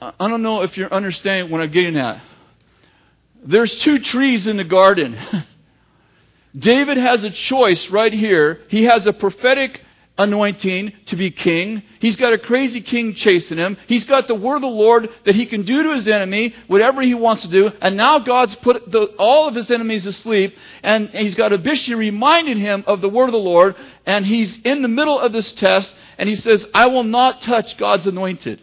[0.00, 2.20] I don't know if you're understanding what I'm getting at.
[3.44, 5.18] There's two trees in the garden.
[6.56, 8.60] David has a choice right here.
[8.68, 9.80] He has a prophetic
[10.16, 11.82] anointing to be king.
[11.98, 13.76] He's got a crazy king chasing him.
[13.88, 17.02] He's got the word of the Lord that he can do to his enemy whatever
[17.02, 17.70] he wants to do.
[17.80, 20.56] And now God's put the, all of his enemies asleep.
[20.82, 23.74] And he's got Abishai reminding him of the word of the Lord.
[24.06, 25.94] And he's in the middle of this test.
[26.16, 28.62] And he says, I will not touch God's anointed.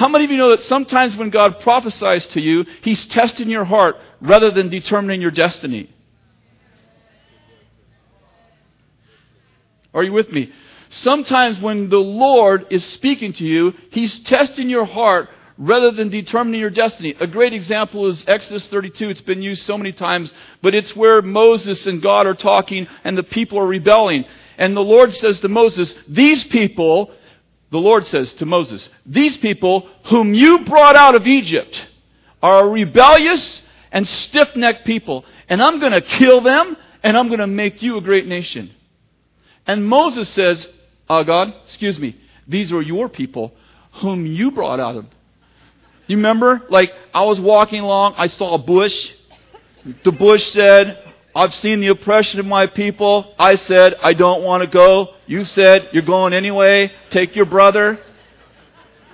[0.00, 3.66] How many of you know that sometimes when God prophesies to you, He's testing your
[3.66, 5.94] heart rather than determining your destiny?
[9.92, 10.50] Are you with me?
[10.88, 16.60] Sometimes when the Lord is speaking to you, He's testing your heart rather than determining
[16.60, 17.14] your destiny.
[17.20, 19.10] A great example is Exodus 32.
[19.10, 20.32] It's been used so many times,
[20.62, 24.24] but it's where Moses and God are talking and the people are rebelling.
[24.56, 27.12] And the Lord says to Moses, These people
[27.70, 31.86] the Lord says to Moses, These people whom you brought out of Egypt
[32.42, 37.28] are a rebellious and stiff necked people, and I'm going to kill them and I'm
[37.28, 38.70] going to make you a great nation.
[39.66, 40.68] And Moses says,
[41.08, 43.52] Oh God, excuse me, these are your people
[43.94, 45.06] whom you brought out of.
[46.06, 46.62] You remember?
[46.68, 49.12] Like, I was walking along, I saw a bush.
[50.04, 53.34] The bush said, I've seen the oppression of my people.
[53.38, 55.14] I said, I don't want to go.
[55.26, 56.92] You said, you're going anyway.
[57.10, 58.00] Take your brother.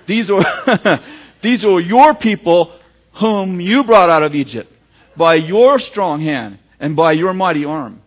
[0.07, 1.01] These are,
[1.41, 2.71] these are your people
[3.13, 4.71] whom you brought out of Egypt
[5.15, 8.01] by your strong hand and by your mighty arm.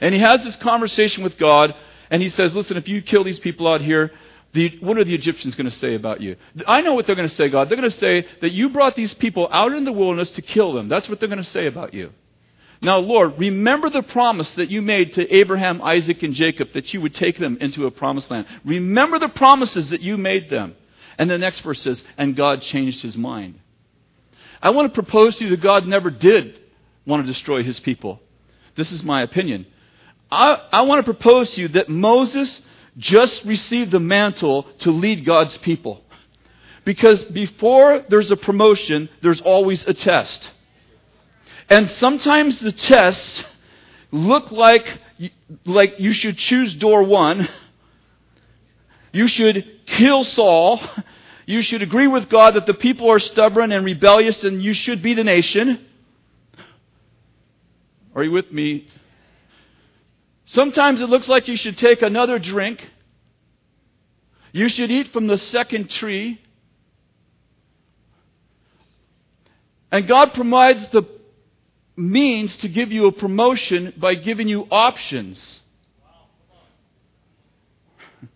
[0.00, 1.74] And he has this conversation with God,
[2.10, 4.10] and he says, Listen, if you kill these people out here,
[4.52, 6.36] the, what are the Egyptians going to say about you?
[6.66, 7.68] I know what they're going to say, God.
[7.68, 10.72] They're going to say that you brought these people out in the wilderness to kill
[10.72, 10.88] them.
[10.88, 12.12] That's what they're going to say about you.
[12.82, 17.00] Now, Lord, remember the promise that you made to Abraham, Isaac, and Jacob that you
[17.00, 18.46] would take them into a promised land.
[18.64, 20.74] Remember the promises that you made them.
[21.16, 23.58] And the next verse says, and God changed his mind.
[24.60, 26.58] I want to propose to you that God never did
[27.06, 28.20] want to destroy his people.
[28.76, 29.66] This is my opinion.
[30.30, 32.60] I, I want to propose to you that Moses
[32.96, 36.02] just received the mantle to lead God's people.
[36.84, 40.50] Because before there's a promotion, there's always a test.
[41.68, 43.42] And sometimes the tests
[44.10, 44.86] look like,
[45.64, 47.48] like you should choose door one.
[49.12, 50.80] You should kill Saul.
[51.46, 55.02] You should agree with God that the people are stubborn and rebellious and you should
[55.02, 55.86] be the nation.
[58.14, 58.88] Are you with me?
[60.46, 62.86] Sometimes it looks like you should take another drink.
[64.52, 66.40] You should eat from the second tree.
[69.90, 71.02] And God provides the
[71.96, 75.60] means to give you a promotion by giving you options.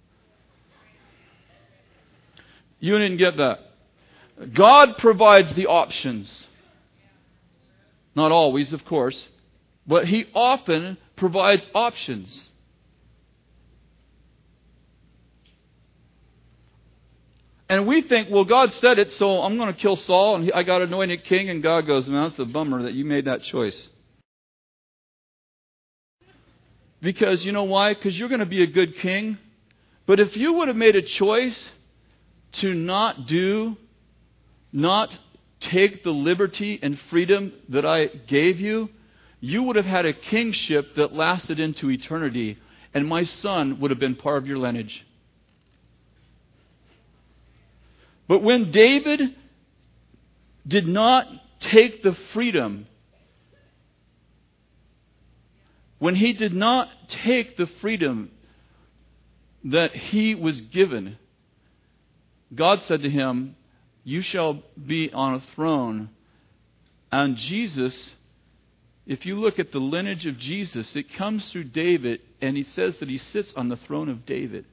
[2.81, 3.59] You didn't get that.
[4.55, 6.47] God provides the options.
[8.14, 9.29] Not always, of course,
[9.85, 12.53] but He often provides options.
[17.69, 20.63] And we think, well, God said it, so I'm going to kill Saul, and I
[20.63, 21.51] got anointed king.
[21.51, 23.91] And God goes, man, that's a bummer that you made that choice.
[27.01, 27.95] Because you know why?
[27.95, 29.39] Because you're going to be a good king.
[30.07, 31.71] But if you would have made a choice
[32.53, 33.77] to not do,
[34.73, 35.17] not
[35.61, 38.89] take the liberty and freedom that I gave you,
[39.41, 42.59] you would have had a kingship that lasted into eternity,
[42.95, 45.05] and my son would have been part of your lineage.
[48.29, 49.35] But when David
[50.67, 51.27] did not
[51.61, 52.87] take the freedom,
[55.99, 58.31] when he did not take the freedom
[59.64, 61.17] that he was given,
[62.55, 63.57] God said to him,
[64.05, 66.11] You shall be on a throne.
[67.11, 68.14] And Jesus,
[69.07, 72.99] if you look at the lineage of Jesus, it comes through David, and he says
[72.99, 74.67] that he sits on the throne of David.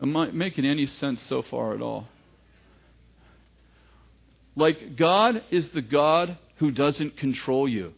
[0.00, 2.06] Am I making any sense so far at all?
[4.54, 7.92] Like, God is the God who doesn't control you.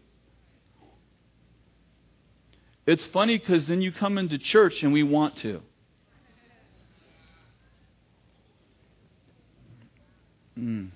[2.87, 5.61] It's funny because then you come into church and we want to.
[10.59, 10.89] Mm,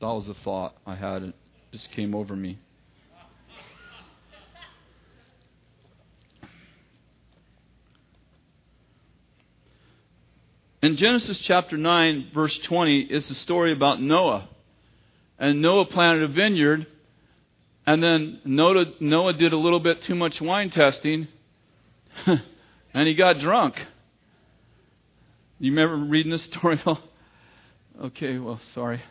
[0.00, 1.22] that was a thought I had.
[1.24, 1.34] It
[1.72, 2.58] just came over me.
[10.80, 14.48] In Genesis chapter 9, verse 20, is a story about Noah.
[15.36, 16.86] And Noah planted a vineyard,
[17.84, 21.26] and then Noah, Noah did a little bit too much wine testing,
[22.26, 23.74] and he got drunk.
[25.58, 26.80] You remember reading this story?
[28.00, 29.02] okay, well, sorry.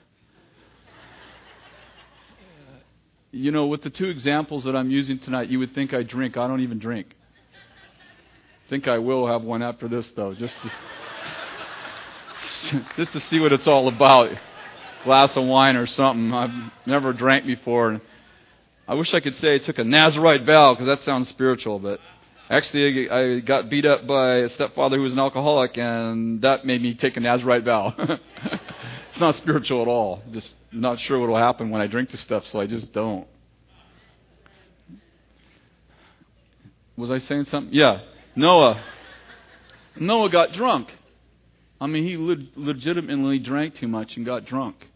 [3.31, 6.37] You know, with the two examples that I'm using tonight, you would think I drink.
[6.37, 7.07] I don't even drink.
[8.69, 10.71] Think I will have one after this, though, just to.
[12.95, 14.29] just to see what it's all about.
[15.03, 16.33] Glass of wine or something.
[16.33, 18.01] I've never drank before.
[18.87, 21.99] I wish I could say I took a Nazarite vow because that sounds spiritual, but
[22.49, 26.81] actually I got beat up by a stepfather who was an alcoholic, and that made
[26.81, 27.93] me take a Nazarite vow.
[29.11, 30.23] it's not spiritual at all.
[30.31, 33.27] Just not sure what will happen when I drink this stuff, so I just don't.
[36.95, 37.73] Was I saying something?
[37.73, 38.01] Yeah.
[38.35, 38.81] Noah.
[39.99, 40.89] Noah got drunk.
[41.79, 44.87] I mean, he le- legitimately drank too much and got drunk.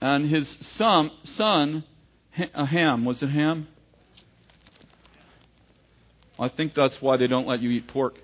[0.00, 1.84] And his son, son
[2.54, 3.68] uh, Ham, was it Ham?
[6.38, 8.18] I think that's why they don't let you eat pork.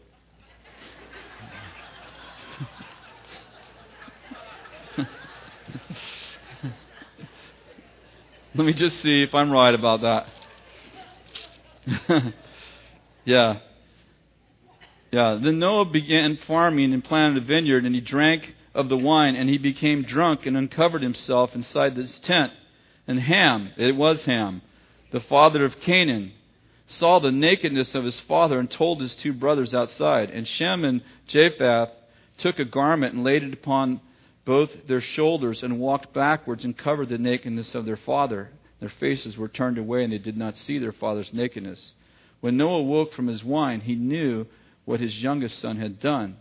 [8.55, 10.26] Let me just see if I'm right about that.
[13.24, 13.61] yeah.
[15.11, 15.38] Yeah.
[15.42, 19.48] Then Noah began farming and planted a vineyard, and he drank of the wine, and
[19.48, 22.52] he became drunk and uncovered himself inside this tent.
[23.08, 24.62] And Ham, it was Ham,
[25.11, 26.32] the father of Canaan,
[26.86, 30.30] saw the nakedness of his father and told his two brothers outside.
[30.30, 31.90] And Shem and Japheth
[32.36, 34.00] took a garment and laid it upon
[34.44, 38.50] both their shoulders and walked backwards and covered the nakedness of their father.
[38.80, 41.92] Their faces were turned away and they did not see their father's nakedness.
[42.40, 44.46] When Noah woke from his wine, he knew
[44.84, 46.36] what his youngest son had done.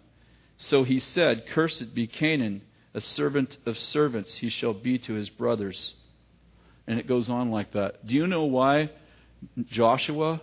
[0.58, 2.62] So he said, Cursed be Canaan,
[2.94, 5.96] a servant of servants he shall be to his brothers.
[6.88, 8.06] And it goes on like that.
[8.06, 8.92] Do you know why
[9.68, 10.42] Joshua,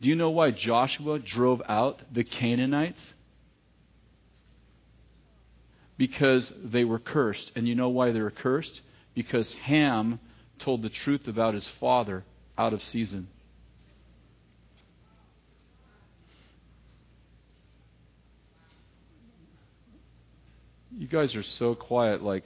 [0.00, 3.12] do you know why Joshua drove out the Canaanites?
[5.96, 7.52] Because they were cursed.
[7.54, 8.80] And you know why they were cursed?
[9.14, 10.18] Because Ham
[10.58, 12.24] told the truth about his father
[12.58, 13.28] out of season.
[20.96, 22.44] You guys are so quiet, like,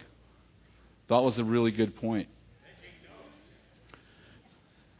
[1.08, 2.28] that was a really good point.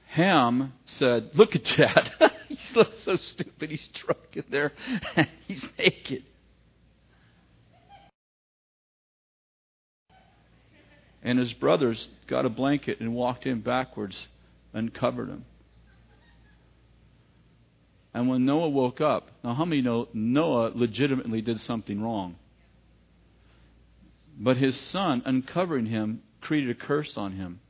[0.09, 2.11] Ham said, Look at Dad.
[2.49, 3.71] he looks so stupid.
[3.71, 4.73] He's drunk in there
[5.17, 6.25] and he's naked.
[11.23, 14.29] And his brothers got a blanket and walked in backwards
[14.73, 15.45] and covered him.
[18.15, 22.37] And when Noah woke up, now how many know Noah legitimately did something wrong?
[24.39, 27.61] But his son, uncovering him, created a curse on him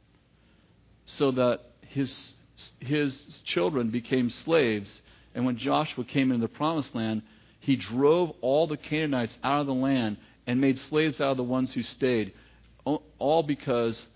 [1.06, 2.34] so that his,
[2.80, 5.00] his children became slaves.
[5.34, 7.22] And when Joshua came into the promised land,
[7.60, 11.42] he drove all the Canaanites out of the land and made slaves out of the
[11.42, 12.32] ones who stayed,
[12.84, 14.06] all because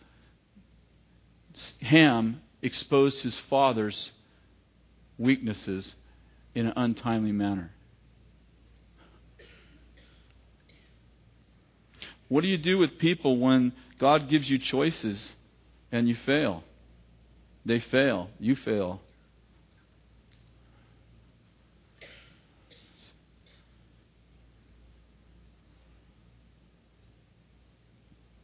[1.81, 4.11] Ham exposed his father's
[5.19, 5.95] weaknesses
[6.55, 7.71] in an untimely manner.
[12.33, 15.35] What do you do with people when God gives you choices
[15.93, 16.65] and you fail?
[17.67, 18.31] They fail.
[18.41, 19.03] You fail.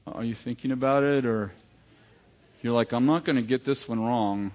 [0.07, 1.53] Are you thinking about it or
[2.61, 4.53] you're like, I'm not going to get this one wrong?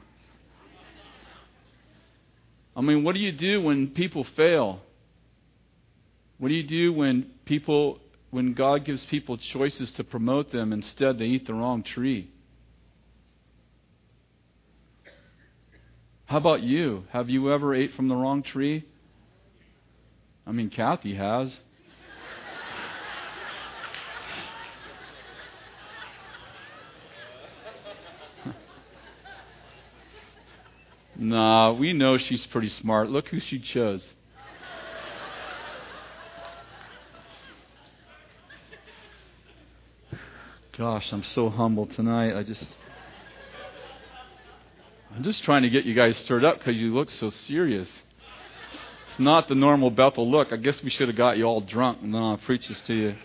[2.76, 4.80] I mean, what do you do when people fail?
[6.38, 7.98] What do you do when people
[8.34, 12.32] when God gives people choices to promote them, instead they eat the wrong tree?
[16.26, 17.04] How about you?
[17.12, 18.88] Have you ever ate from the wrong tree?
[20.48, 21.56] I mean, Kathy has.
[31.16, 33.12] nah, we know she's pretty smart.
[33.12, 34.04] Look who she chose.
[40.76, 42.36] Gosh, I'm so humble tonight.
[42.36, 42.68] I just.
[45.16, 47.88] I'm just trying to get you guys stirred up because you look so serious.
[49.12, 50.52] It's not the normal Bethel look.
[50.52, 52.94] I guess we should have got you all drunk and then I'll preach this to
[52.96, 53.16] you.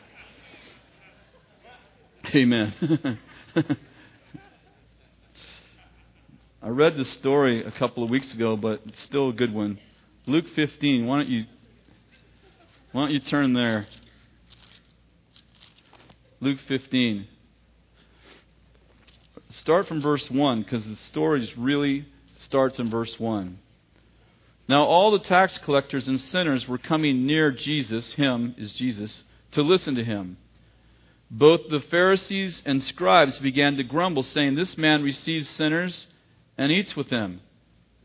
[2.35, 3.19] Amen.
[6.63, 9.79] I read this story a couple of weeks ago, but it's still a good one.
[10.27, 11.07] Luke 15.
[11.07, 11.47] Why don't you
[12.93, 13.87] why don't you turn there?
[16.43, 17.27] Luke 15
[19.51, 22.07] start from verse 1 because the story really
[22.39, 23.59] starts in verse 1.
[24.69, 29.63] Now, all the tax collectors and sinners were coming near Jesus, him is Jesus, to
[29.63, 30.37] listen to him.
[31.31, 36.07] Both the Pharisees and scribes began to grumble, saying, This man receives sinners
[36.57, 37.41] and eats with them.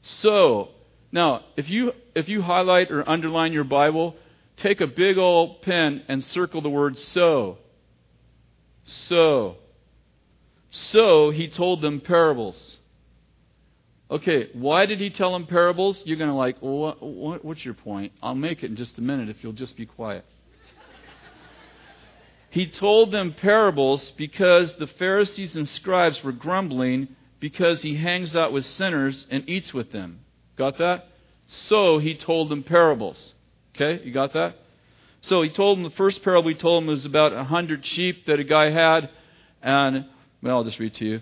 [0.01, 0.69] So,
[1.11, 4.15] now, if you, if you highlight or underline your Bible,
[4.57, 7.57] take a big old pen and circle the word so.
[8.83, 9.57] So.
[10.75, 12.77] So he told them parables.
[14.09, 16.03] Okay, why did he tell them parables?
[16.03, 18.11] You're going to like, what, what, what's your point?
[18.23, 20.25] I'll make it in just a minute if you'll just be quiet.
[22.49, 27.07] he told them parables because the Pharisees and scribes were grumbling
[27.39, 30.21] because he hangs out with sinners and eats with them.
[30.57, 31.07] Got that?
[31.45, 33.33] So he told them parables.
[33.75, 34.55] Okay, you got that?
[35.21, 38.25] So he told them the first parable he told them was about a hundred sheep
[38.25, 39.11] that a guy had,
[39.61, 40.05] and
[40.43, 41.21] well, I'll just read to you.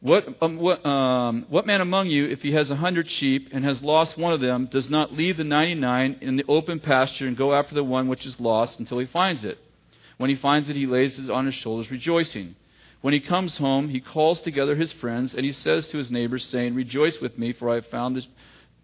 [0.00, 3.64] What, um, what, um, what man among you, if he has a hundred sheep and
[3.64, 7.28] has lost one of them, does not leave the ninety nine in the open pasture
[7.28, 9.58] and go after the one which is lost until he finds it?
[10.18, 12.56] When he finds it, he lays it on his shoulders, rejoicing.
[13.00, 16.44] When he comes home, he calls together his friends, and he says to his neighbors,
[16.44, 18.26] saying, Rejoice with me, for I have found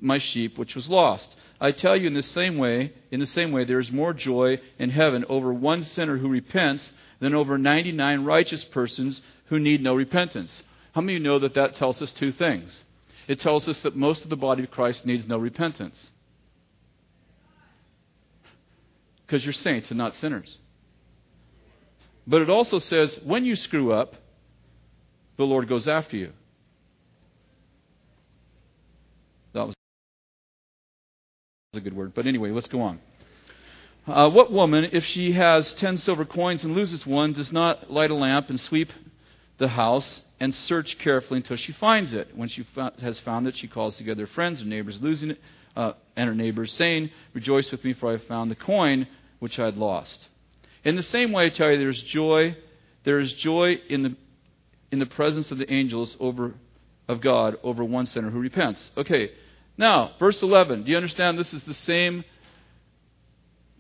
[0.01, 1.35] my sheep which was lost.
[1.61, 4.61] I tell you in the same way, in the same way, there is more joy
[4.79, 9.95] in heaven over one sinner who repents than over 99 righteous persons who need no
[9.95, 10.63] repentance.
[10.93, 12.85] How many of you know that that tells us two things?
[13.27, 16.11] It tells us that most of the body of Christ needs no repentance.
[19.27, 20.59] Because you're saints and not sinners.
[22.27, 24.15] But it also says when you screw up,
[25.37, 26.33] the Lord goes after you.
[29.53, 29.75] That was
[31.75, 32.13] a good word.
[32.15, 33.01] But anyway, let's go on.
[34.09, 38.11] Uh, what woman, if she has ten silver coins and loses one, does not light
[38.11, 38.91] a lamp and sweep
[39.59, 42.35] the house and search carefully until she finds it?
[42.35, 42.67] When she
[43.01, 45.41] has found it, she calls together friends and neighbors, losing it,
[45.77, 49.07] uh, and her neighbors, saying, Rejoice with me, for I have found the coin
[49.41, 50.27] which I had lost.
[50.85, 52.57] In the same way, I tell you, there's joy.
[53.05, 54.17] There is joy in the
[54.91, 56.55] in the presence of the angels over
[57.09, 58.91] of God over one sinner who repents.
[58.97, 59.33] Okay,
[59.77, 60.85] now verse 11.
[60.85, 61.39] Do you understand?
[61.39, 62.25] This is the same.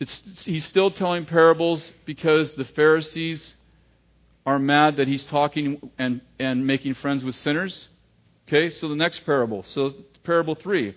[0.00, 3.54] It's, he's still telling parables because the Pharisees
[4.46, 7.88] are mad that he's talking and, and making friends with sinners.
[8.46, 9.62] Okay, so the next parable.
[9.64, 9.94] So,
[10.24, 10.94] parable 3.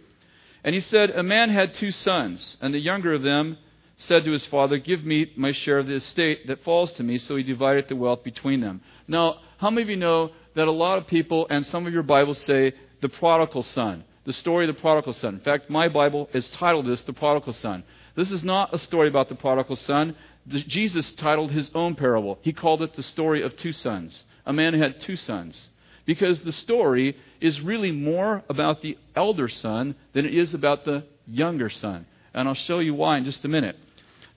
[0.63, 3.57] And he said, A man had two sons, and the younger of them
[3.97, 7.17] said to his father, Give me my share of the estate that falls to me.
[7.17, 8.81] So he divided the wealth between them.
[9.07, 12.03] Now, how many of you know that a lot of people, and some of your
[12.03, 14.03] Bibles say, the prodigal son?
[14.23, 15.35] The story of the prodigal son.
[15.35, 17.83] In fact, my Bible is titled this, The Prodigal Son.
[18.15, 20.15] This is not a story about the prodigal son.
[20.45, 22.39] The, Jesus titled his own parable.
[22.41, 24.25] He called it the story of two sons.
[24.45, 25.69] A man who had two sons.
[26.05, 31.03] Because the story is really more about the elder son than it is about the
[31.27, 32.05] younger son.
[32.33, 33.77] And I'll show you why in just a minute.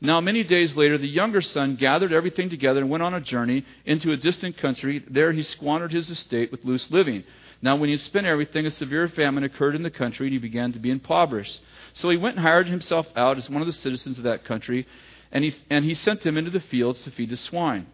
[0.00, 3.64] Now, many days later, the younger son gathered everything together and went on a journey
[3.86, 5.02] into a distant country.
[5.08, 7.24] There he squandered his estate with loose living.
[7.62, 10.38] Now, when he had spent everything, a severe famine occurred in the country, and he
[10.38, 11.60] began to be impoverished.
[11.92, 14.86] So he went and hired himself out as one of the citizens of that country,
[15.32, 17.86] and he, and he sent him into the fields to feed the swine.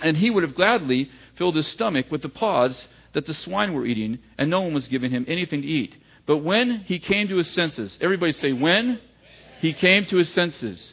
[0.00, 3.86] And he would have gladly filled his stomach with the pods that the swine were
[3.86, 5.96] eating, and no one was giving him anything to eat.
[6.26, 9.00] But when he came to his senses, everybody say, when?
[9.60, 10.92] He came to his senses.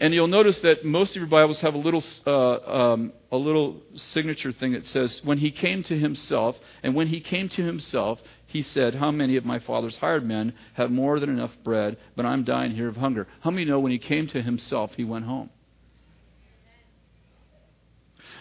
[0.00, 3.82] And you'll notice that most of your Bibles have a little, uh, um, a little
[3.94, 8.18] signature thing that says, when he came to himself, and when he came to himself,
[8.46, 12.24] he said, How many of my father's hired men have more than enough bread, but
[12.24, 13.28] I'm dying here of hunger?
[13.42, 15.50] How many know when he came to himself, he went home?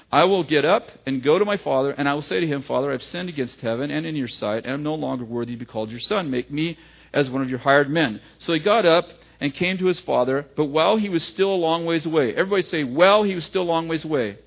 [0.10, 2.64] I will get up and go to my father, and I will say to him,
[2.64, 5.60] Father, I've sinned against heaven and in your sight, and I'm no longer worthy to
[5.60, 6.32] be called your son.
[6.32, 6.78] Make me
[7.14, 8.22] as one of your hired men.
[8.38, 11.56] So he got up and came to his father, but while he was still a
[11.56, 14.38] long ways away, everybody say, while he was still a long ways away,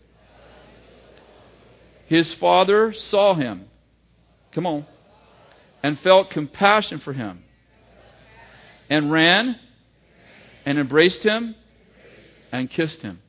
[2.07, 3.69] his father saw him.
[4.53, 4.87] Come on.
[5.83, 7.43] And felt compassion for him.
[8.91, 9.59] And ran
[10.67, 11.55] and embraced him
[12.53, 13.21] and kissed him.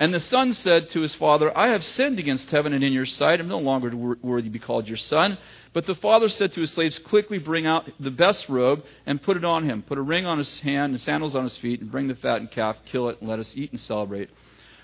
[0.00, 3.04] And the son said to his father, I have sinned against heaven and in your
[3.04, 3.40] sight.
[3.40, 5.38] I'm no longer worthy to be called your son.
[5.72, 9.36] But the father said to his slaves, Quickly bring out the best robe and put
[9.36, 9.82] it on him.
[9.82, 12.52] Put a ring on his hand and sandals on his feet, and bring the fattened
[12.52, 14.30] calf, kill it, and let us eat and celebrate.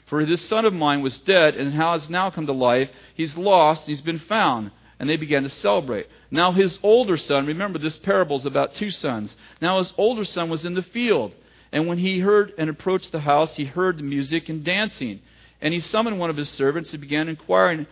[0.07, 2.91] For this son of mine was dead and has now come to life.
[3.15, 4.73] He's lost, and he's been found.
[4.99, 6.09] And they began to celebrate.
[6.33, 9.37] Now his older son, remember this parable is about two sons.
[9.61, 11.35] Now his older son was in the field.
[11.75, 15.21] And when he heard and approached the house, he heard the music and dancing.
[15.61, 17.89] And he summoned one of his servants and began inquiring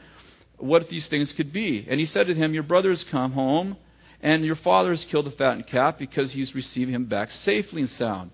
[0.58, 1.84] what these things could be.
[1.90, 3.76] And he said to him, Your brother has come home,
[4.22, 7.90] and your father has killed the fattened calf because he's received him back safely and
[7.90, 8.30] sound.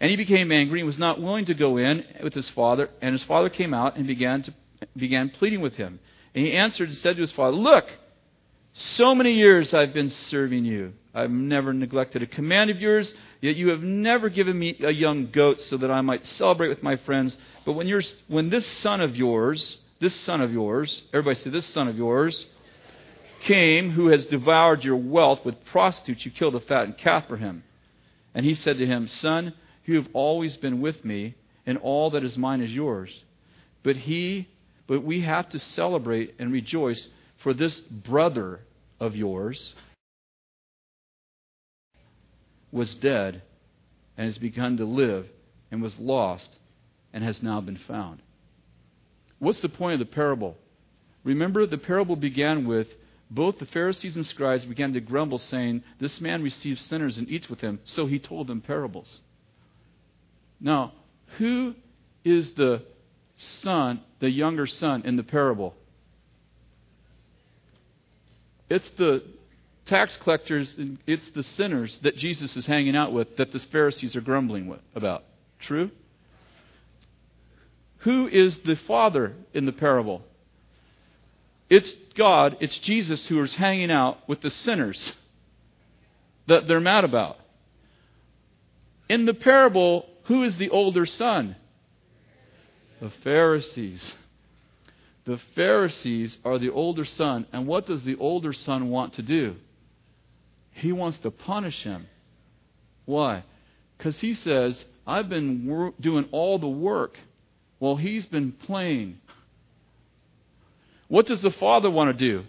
[0.00, 2.88] And he became angry and was not willing to go in with his father.
[3.02, 4.54] And his father came out and began, to,
[4.96, 6.00] began pleading with him.
[6.34, 7.90] And he answered and said to his father, Look,
[8.74, 10.92] so many years I've been serving you.
[11.14, 15.30] I've never neglected a command of yours, yet you have never given me a young
[15.32, 17.36] goat so that I might celebrate with my friends.
[17.64, 21.66] But when, you're, when this son of yours, this son of yours, everybody say, this
[21.66, 22.46] son of yours,
[23.40, 27.64] came who has devoured your wealth with prostitutes, you killed a fattened calf for him.
[28.34, 29.54] And he said to him, Son,
[29.84, 31.34] you have always been with me,
[31.66, 33.24] and all that is mine is yours.
[33.82, 34.48] But he,
[34.86, 37.08] but we have to celebrate and rejoice
[37.38, 38.60] for this brother
[39.00, 39.74] of yours
[42.70, 43.42] was dead
[44.16, 45.26] and has begun to live
[45.70, 46.58] and was lost
[47.12, 48.20] and has now been found.
[49.38, 50.56] What's the point of the parable?
[51.24, 52.88] Remember, the parable began with
[53.30, 57.48] both the Pharisees and scribes began to grumble, saying, This man receives sinners and eats
[57.48, 57.78] with them.
[57.84, 59.20] So he told them parables.
[60.60, 60.92] Now,
[61.36, 61.74] who
[62.24, 62.82] is the
[63.36, 65.74] son, the younger son in the parable?
[68.70, 69.22] It's the
[69.86, 70.74] tax collectors,
[71.06, 74.80] it's the sinners that Jesus is hanging out with that the Pharisees are grumbling with,
[74.94, 75.24] about.
[75.60, 75.90] True?
[77.98, 80.22] Who is the father in the parable?
[81.70, 85.12] It's God, it's Jesus who is hanging out with the sinners
[86.46, 87.36] that they're mad about.
[89.08, 91.56] In the parable, who is the older son?
[93.00, 94.14] The Pharisees.
[95.28, 99.56] The Pharisees are the older son, and what does the older son want to do?
[100.70, 102.06] He wants to punish him.
[103.04, 103.44] Why?
[103.98, 107.18] Because he says, I've been wor- doing all the work
[107.78, 109.18] while he's been playing.
[111.08, 112.44] What does the father want to do?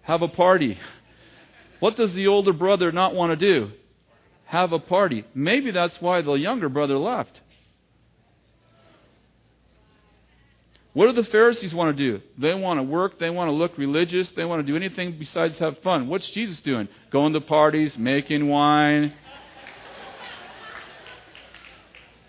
[0.00, 0.80] Have a party.
[1.78, 3.70] What does the older brother not want to do?
[4.46, 5.24] Have a party.
[5.36, 7.41] Maybe that's why the younger brother left.
[10.94, 12.22] What do the Pharisees want to do?
[12.36, 15.58] They want to work, they want to look religious, they want to do anything besides
[15.58, 16.08] have fun.
[16.08, 16.88] What's Jesus doing?
[17.10, 19.14] Going to parties, making wine.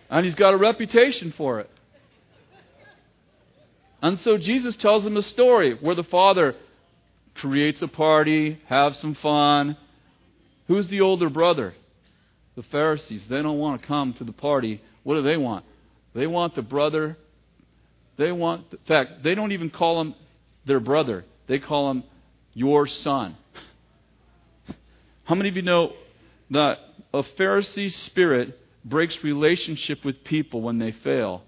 [0.09, 1.69] And he's got a reputation for it.
[4.01, 6.55] And so Jesus tells them a story where the father
[7.35, 9.75] creates a party, have some fun.
[10.67, 11.73] Who's the older brother?
[12.55, 13.23] The Pharisees.
[13.27, 14.81] They don't want to come to the party.
[15.03, 15.65] What do they want?
[16.13, 17.17] They want the brother.
[18.17, 20.15] They want, in fact, they don't even call him
[20.65, 21.25] their brother.
[21.47, 22.03] They call him
[22.53, 23.35] your son.
[25.23, 25.93] How many of you know
[26.51, 26.79] that
[27.13, 31.43] a Pharisee spirit breaks relationship with people when they fail?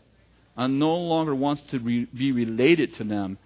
[0.57, 3.37] and no longer wants to re- be related to them.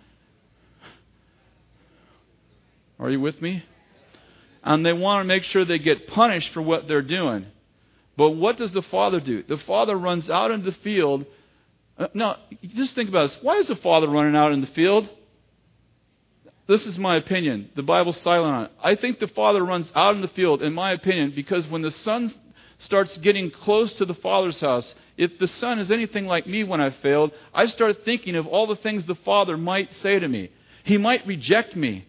[2.99, 3.63] Are you with me?
[4.63, 7.45] And they want to make sure they get punished for what they're doing.
[8.17, 9.43] But what does the father do?
[9.43, 11.25] The father runs out into the field.
[11.99, 13.37] Uh, now, just think about this.
[13.41, 15.09] Why is the father running out in the field?
[16.65, 17.69] This is my opinion.
[17.75, 18.71] The Bible's silent on it.
[18.81, 21.91] I think the father runs out in the field, in my opinion, because when the
[21.91, 22.33] son
[22.77, 26.79] starts getting close to the father's house, if the son is anything like me when
[26.79, 30.51] I've failed, I start thinking of all the things the father might say to me.
[30.85, 32.07] He might reject me.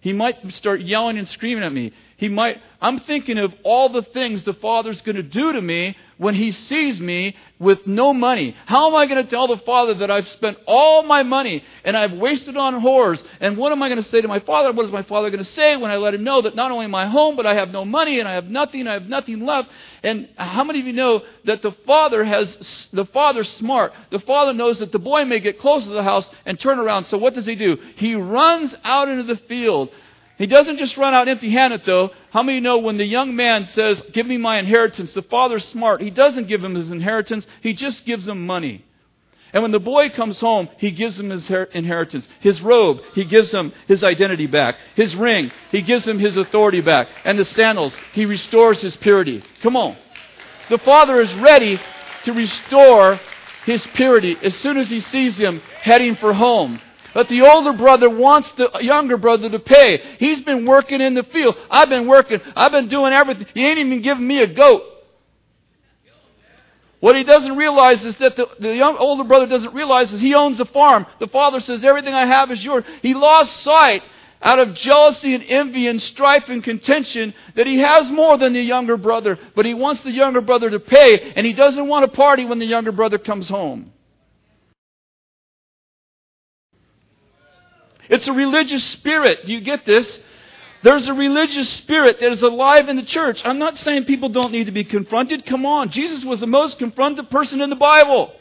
[0.00, 1.92] He might start yelling and screaming at me.
[2.18, 5.96] He might, I'm thinking of all the things the Father's going to do to me
[6.16, 8.56] when He sees me with no money.
[8.64, 11.94] How am I going to tell the Father that I've spent all my money and
[11.94, 13.22] I've wasted on whores?
[13.40, 14.72] And what am I going to say to my Father?
[14.72, 16.86] What is my Father going to say when I let Him know that not only
[16.86, 19.44] am I home, but I have no money and I have nothing, I have nothing
[19.44, 19.68] left?
[20.02, 23.92] And how many of you know that the Father has, the Father's smart.
[24.10, 27.04] The Father knows that the boy may get close to the house and turn around.
[27.04, 27.76] So what does He do?
[27.96, 29.90] He runs out into the field
[30.38, 32.10] he doesn't just run out empty handed, though.
[32.30, 36.02] How many know when the young man says, Give me my inheritance, the father's smart.
[36.02, 38.84] He doesn't give him his inheritance, he just gives him money.
[39.52, 42.28] And when the boy comes home, he gives him his inheritance.
[42.40, 44.76] His robe, he gives him his identity back.
[44.96, 47.08] His ring, he gives him his authority back.
[47.24, 49.42] And the sandals, he restores his purity.
[49.62, 49.96] Come on.
[50.68, 51.80] The father is ready
[52.24, 53.20] to restore
[53.64, 56.80] his purity as soon as he sees him heading for home.
[57.16, 60.02] But the older brother wants the younger brother to pay.
[60.18, 61.56] He's been working in the field.
[61.70, 62.42] I've been working.
[62.54, 63.46] I've been doing everything.
[63.54, 64.82] He ain't even giving me a goat.
[67.00, 70.34] What he doesn't realize is that the, the young, older brother doesn't realize is he
[70.34, 71.06] owns a farm.
[71.18, 72.84] The father says, everything I have is yours.
[73.00, 74.02] He lost sight
[74.42, 78.60] out of jealousy and envy and strife and contention that he has more than the
[78.60, 82.14] younger brother, but he wants the younger brother to pay, and he doesn't want to
[82.14, 83.94] party when the younger brother comes home.
[88.08, 89.46] It's a religious spirit.
[89.46, 90.18] Do you get this?
[90.82, 93.42] There's a religious spirit that is alive in the church.
[93.44, 95.44] I'm not saying people don't need to be confronted.
[95.46, 95.90] Come on.
[95.90, 98.32] Jesus was the most confronted person in the Bible.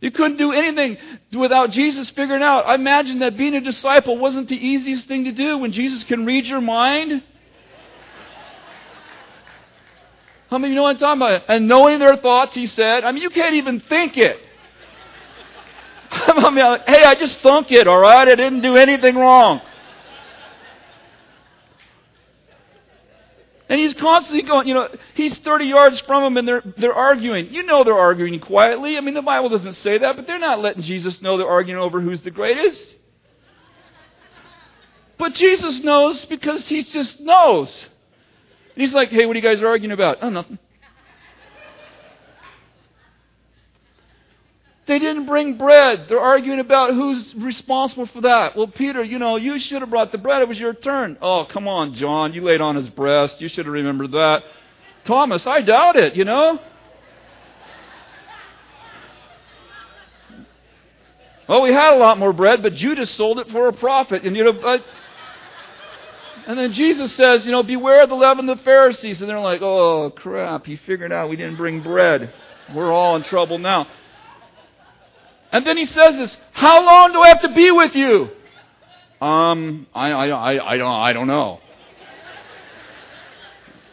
[0.00, 0.98] You couldn't do anything
[1.32, 2.68] without Jesus figuring out.
[2.68, 6.26] I imagine that being a disciple wasn't the easiest thing to do when Jesus can
[6.26, 7.22] read your mind.
[10.50, 11.42] How many of you know what I'm talking about?
[11.48, 13.02] And knowing their thoughts, he said.
[13.02, 14.38] I mean, you can't even think it.
[16.26, 18.28] I mean, hey, I just thunk it, all right?
[18.28, 19.60] I didn't do anything wrong.
[23.68, 27.52] And he's constantly going, you know, he's 30 yards from him and they're, they're arguing.
[27.52, 28.96] You know they're arguing quietly.
[28.96, 31.80] I mean, the Bible doesn't say that, but they're not letting Jesus know they're arguing
[31.80, 32.94] over who's the greatest.
[35.18, 37.88] But Jesus knows because he just knows.
[38.74, 40.18] And he's like, hey, what are you guys arguing about?
[40.20, 40.58] Oh, nothing.
[44.86, 46.06] They didn't bring bread.
[46.08, 48.54] They're arguing about who's responsible for that.
[48.54, 50.42] Well, Peter, you know, you should have brought the bread.
[50.42, 51.16] It was your turn.
[51.22, 52.34] Oh, come on, John.
[52.34, 53.40] You laid on his breast.
[53.40, 54.42] You should have remembered that.
[55.04, 56.60] Thomas, I doubt it, you know.
[61.48, 64.24] Well, we had a lot more bread, but Judas sold it for a profit.
[64.24, 64.84] And, you know, but,
[66.46, 69.22] and then Jesus says, you know, beware of the leaven of the Pharisees.
[69.22, 72.32] And they're like, oh, crap, he figured out we didn't bring bread.
[72.74, 73.86] We're all in trouble now.
[75.54, 78.28] And then he says this, how long do I have to be with you?
[79.20, 81.60] Um, I, I, I, I don't, I don't know.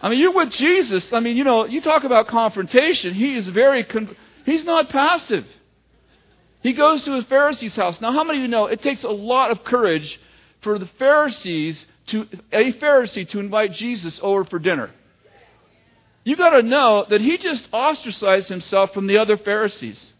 [0.01, 1.13] I mean, you're with Jesus.
[1.13, 3.13] I mean, you know, you talk about confrontation.
[3.13, 5.45] He is very, con- he's not passive.
[6.63, 8.01] He goes to a Pharisee's house.
[8.01, 10.19] Now, how many of you know it takes a lot of courage
[10.61, 14.89] for the Pharisees to, a Pharisee to invite Jesus over for dinner?
[16.23, 20.10] You got to know that he just ostracized himself from the other Pharisees.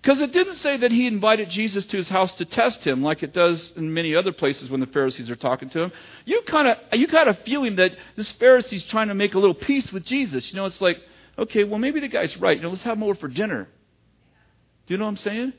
[0.00, 3.22] Because it didn't say that he invited Jesus to his house to test him like
[3.22, 5.92] it does in many other places when the Pharisees are talking to him.
[6.24, 9.54] You kind of you got a feeling that this Pharisee's trying to make a little
[9.54, 10.50] peace with Jesus.
[10.52, 10.98] You know, it's like,
[11.36, 12.56] okay, well maybe the guy's right.
[12.56, 13.68] You know, let's have him over for dinner.
[14.86, 15.52] Do you know what I'm saying?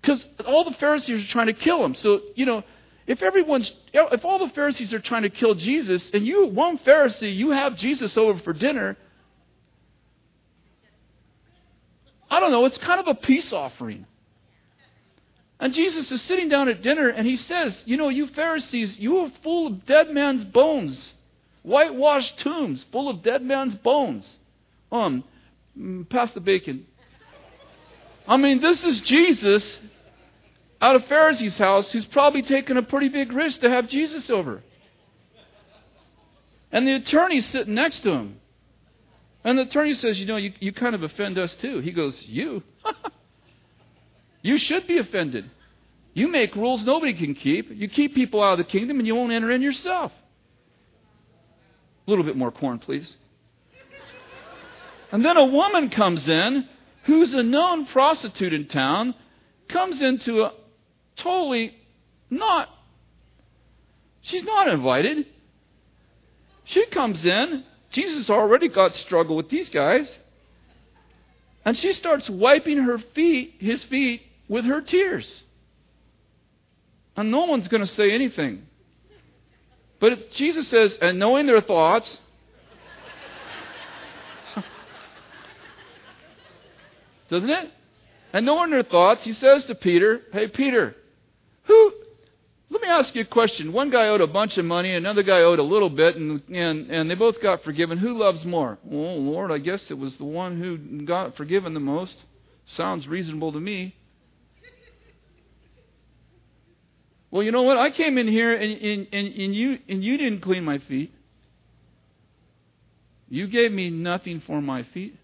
[0.00, 1.94] Because all the Pharisees are trying to kill him.
[1.94, 2.62] So, you know,
[3.06, 7.34] if everyone's if all the Pharisees are trying to kill Jesus and you one Pharisee,
[7.34, 8.96] you have Jesus over for dinner,
[12.30, 14.06] I don't know, it's kind of a peace offering.
[15.58, 19.18] And Jesus is sitting down at dinner and he says, You know, you Pharisees, you
[19.18, 21.14] are full of dead man's bones,
[21.62, 24.36] whitewashed tombs full of dead man's bones.
[24.92, 25.24] Um,
[25.78, 26.86] mm, pass the bacon.
[28.28, 29.80] I mean, this is Jesus
[30.80, 34.62] out of Pharisee's house who's probably taken a pretty big risk to have Jesus over.
[36.70, 38.40] And the attorney's sitting next to him.
[39.46, 41.78] And the attorney says, You know, you, you kind of offend us too.
[41.78, 42.64] He goes, You?
[44.42, 45.48] you should be offended.
[46.14, 47.70] You make rules nobody can keep.
[47.70, 50.12] You keep people out of the kingdom and you won't enter in yourself.
[52.06, 53.16] A little bit more corn, please.
[55.12, 56.68] And then a woman comes in
[57.04, 59.14] who's a known prostitute in town,
[59.68, 60.54] comes into a
[61.14, 61.76] totally
[62.30, 62.68] not,
[64.22, 65.26] she's not invited.
[66.64, 70.18] She comes in Jesus already got struggle with these guys.
[71.64, 75.42] And she starts wiping her feet, his feet, with her tears.
[77.16, 78.66] And no one's going to say anything.
[79.98, 82.18] But Jesus says, and knowing their thoughts,
[87.30, 87.70] doesn't it?
[88.32, 90.94] And knowing their thoughts, he says to Peter, Hey, Peter,
[91.64, 91.92] who,
[92.68, 93.72] let me ask you a question.
[93.72, 96.90] One guy owed a bunch of money, another guy owed a little bit, and, and,
[96.90, 97.98] and they both got forgiven.
[97.98, 98.78] Who loves more?
[98.90, 102.16] Oh, Lord, I guess it was the one who got forgiven the most.
[102.66, 103.94] Sounds reasonable to me.
[107.30, 107.76] Well, you know what?
[107.76, 111.12] I came in here and, and, and, and, you, and you didn't clean my feet.
[113.28, 115.16] You gave me nothing for my feet.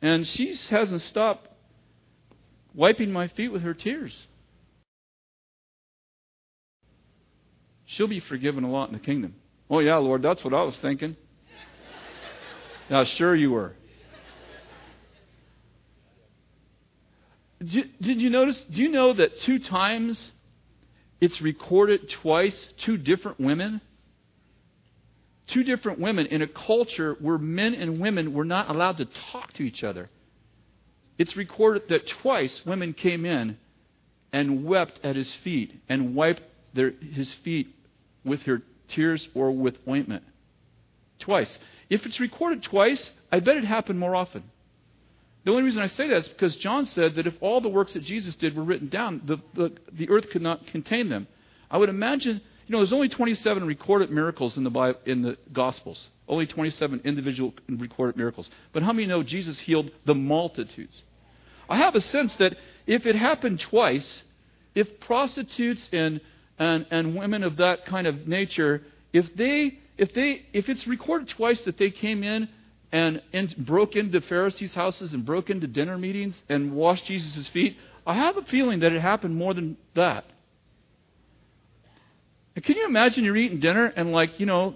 [0.00, 1.48] And she hasn't stopped
[2.74, 4.26] wiping my feet with her tears.
[7.94, 9.34] She'll be forgiven a lot in the kingdom.
[9.70, 11.16] Oh, yeah, Lord, that's what I was thinking.
[12.90, 13.74] yeah, sure you were.
[17.62, 18.62] Did, did you notice?
[18.62, 20.32] Do you know that two times
[21.20, 23.80] it's recorded twice, two different women?
[25.46, 29.52] Two different women in a culture where men and women were not allowed to talk
[29.54, 30.10] to each other.
[31.16, 33.56] It's recorded that twice women came in
[34.32, 36.42] and wept at his feet and wiped
[36.74, 37.74] their, his feet
[38.24, 40.24] with her tears or with ointment.
[41.18, 41.58] Twice.
[41.90, 44.44] If it's recorded twice, I bet it happened more often.
[45.44, 47.92] The only reason I say that is because John said that if all the works
[47.92, 51.26] that Jesus did were written down, the, the, the earth could not contain them.
[51.70, 55.36] I would imagine, you know, there's only 27 recorded miracles in the, Bible, in the
[55.52, 56.08] Gospels.
[56.26, 58.48] Only 27 individual recorded miracles.
[58.72, 61.02] But how many know Jesus healed the multitudes?
[61.68, 62.56] I have a sense that
[62.86, 64.22] if it happened twice,
[64.74, 66.20] if prostitutes and
[66.58, 68.82] and, and women of that kind of nature,
[69.12, 72.48] if they if they if it's recorded twice that they came in
[72.92, 77.76] and, and broke into Pharisees' houses and broke into dinner meetings and washed Jesus' feet,
[78.06, 80.24] I have a feeling that it happened more than that.
[82.56, 84.74] And can you imagine you're eating dinner and like, you know,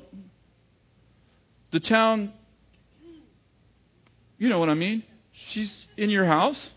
[1.70, 2.32] the town
[4.38, 5.02] you know what I mean?
[5.32, 6.68] She's in your house.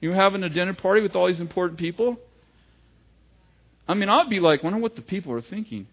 [0.00, 2.18] You're having a dinner party with all these important people.
[3.88, 5.86] I mean, I'd be like, wonder what the people are thinking.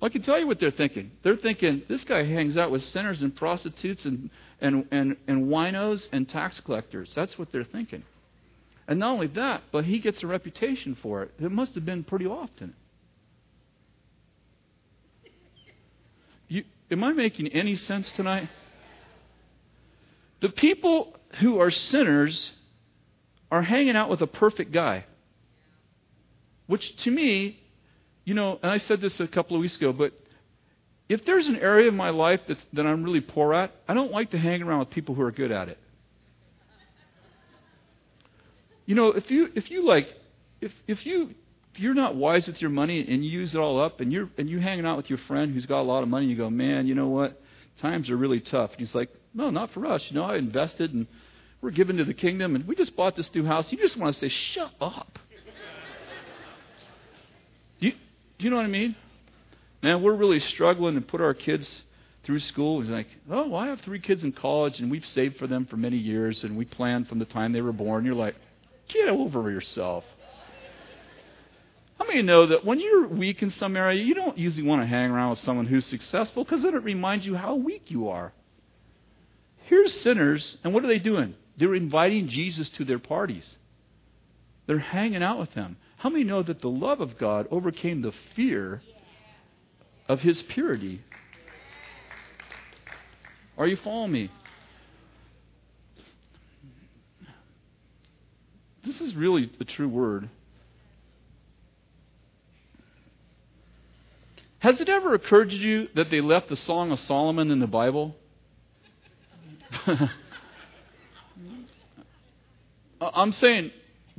[0.00, 1.12] I can tell you what they're thinking.
[1.22, 4.30] They're thinking, this guy hangs out with sinners and prostitutes and,
[4.60, 7.12] and, and, and winos and tax collectors.
[7.14, 8.02] That's what they're thinking.
[8.88, 11.30] And not only that, but he gets a reputation for it.
[11.38, 12.74] It must have been pretty often.
[16.48, 18.48] You, am I making any sense tonight?
[20.40, 22.50] The people who are sinners
[23.52, 25.04] are hanging out with a perfect guy.
[26.66, 27.60] Which to me,
[28.24, 30.12] you know, and I said this a couple of weeks ago, but
[31.08, 34.12] if there's an area of my life that's, that I'm really poor at, I don't
[34.12, 35.78] like to hang around with people who are good at it.
[38.86, 40.08] You know, if you if you like
[40.60, 41.34] if if you
[41.72, 44.28] if you're not wise with your money and you use it all up and you're
[44.36, 46.50] and you hanging out with your friend who's got a lot of money, you go,
[46.50, 47.40] Man, you know what?
[47.78, 48.70] Times are really tough.
[48.72, 50.04] And he's like, No, not for us.
[50.10, 51.06] You know, I invested and
[51.60, 53.70] we're giving to the kingdom and we just bought this new house.
[53.70, 55.18] You just want to say, Shut up.
[57.80, 57.92] do, you,
[58.42, 58.96] do you know what I mean?
[59.84, 61.82] Man, we're really struggling to put our kids
[62.24, 62.80] through school.
[62.80, 65.64] He's like, Oh, well, I have three kids in college and we've saved for them
[65.64, 68.04] for many years and we planned from the time they were born.
[68.04, 68.34] You're like,
[68.88, 70.02] Get over yourself.
[72.00, 74.88] How many know that when you're weak in some area, you don't usually want to
[74.88, 78.32] hang around with someone who's successful because then it reminds you how weak you are?
[79.66, 81.36] Here's sinners, and what are they doing?
[81.58, 83.48] They're inviting Jesus to their parties.
[84.66, 85.76] They're hanging out with him.
[86.02, 88.82] How many know that the love of God overcame the fear
[90.08, 91.00] of his purity?
[93.56, 94.28] Are you following me?
[98.84, 100.28] This is really the true word.
[104.58, 107.68] Has it ever occurred to you that they left the Song of Solomon in the
[107.68, 108.16] Bible?
[113.00, 113.70] I'm saying,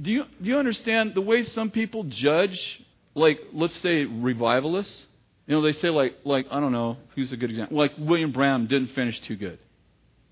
[0.01, 2.81] do you, do you understand the way some people judge,
[3.15, 5.05] like, let's say, revivalists?
[5.47, 7.77] You know, they say, like, like I don't know, who's a good example?
[7.77, 9.59] Like, William Branham didn't finish too good.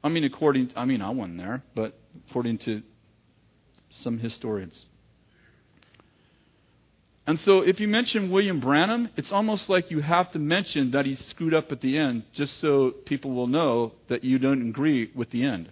[0.03, 1.99] I mean, according, I mean, I wasn't there, but
[2.29, 2.81] according to
[3.89, 4.85] some historians.
[7.27, 11.05] And so if you mention William Branham, it's almost like you have to mention that
[11.05, 15.11] he screwed up at the end just so people will know that you don't agree
[15.13, 15.69] with the end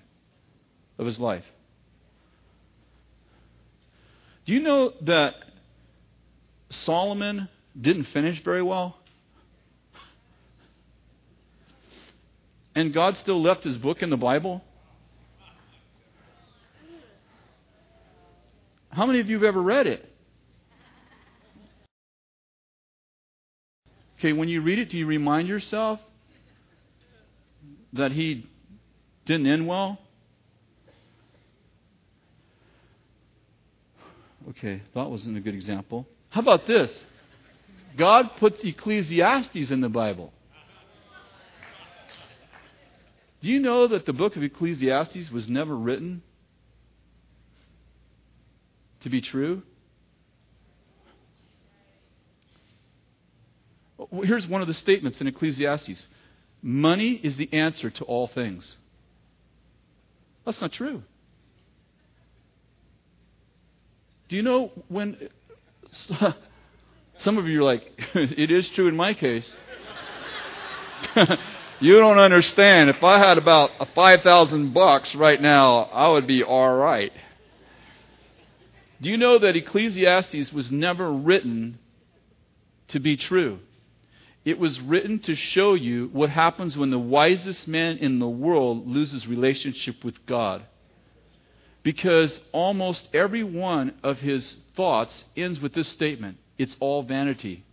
[1.00, 1.44] of his life.
[4.50, 5.36] Do you know that
[6.72, 7.47] Solomon
[7.80, 8.97] didn't finish very well?
[12.74, 14.64] And God still left his book in the Bible?
[18.89, 20.12] How many of you have ever read it?
[24.18, 26.00] Okay, when you read it, do you remind yourself
[27.93, 28.50] that he
[29.28, 30.00] didn't end well?
[34.48, 36.08] Okay, that wasn't a good example.
[36.30, 36.98] How about this?
[37.98, 40.32] God puts Ecclesiastes in the Bible.
[43.42, 46.22] Do you know that the book of Ecclesiastes was never written
[49.02, 49.64] to be true?
[54.24, 56.08] Here's one of the statements in Ecclesiastes
[56.62, 58.76] Money is the answer to all things.
[60.46, 61.04] That's not true.
[64.30, 65.17] Do you know when.
[67.19, 67.84] Some of you are like,
[68.15, 69.51] it is true in my case.
[71.82, 72.89] you don't understand.
[72.89, 77.11] If I had about a 5,000 bucks right now, I would be all right.
[79.01, 81.80] Do you know that Ecclesiastes was never written
[82.89, 83.59] to be true?
[84.45, 88.88] It was written to show you what happens when the wisest man in the world
[88.88, 90.63] loses relationship with God.
[91.90, 97.66] Because almost every one of his thoughts ends with this statement it's all vanity.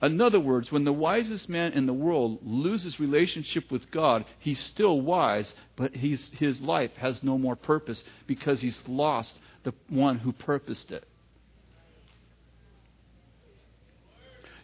[0.00, 4.58] In other words, when the wisest man in the world loses relationship with God, he's
[4.58, 10.32] still wise, but his life has no more purpose because he's lost the one who
[10.32, 11.06] purposed it.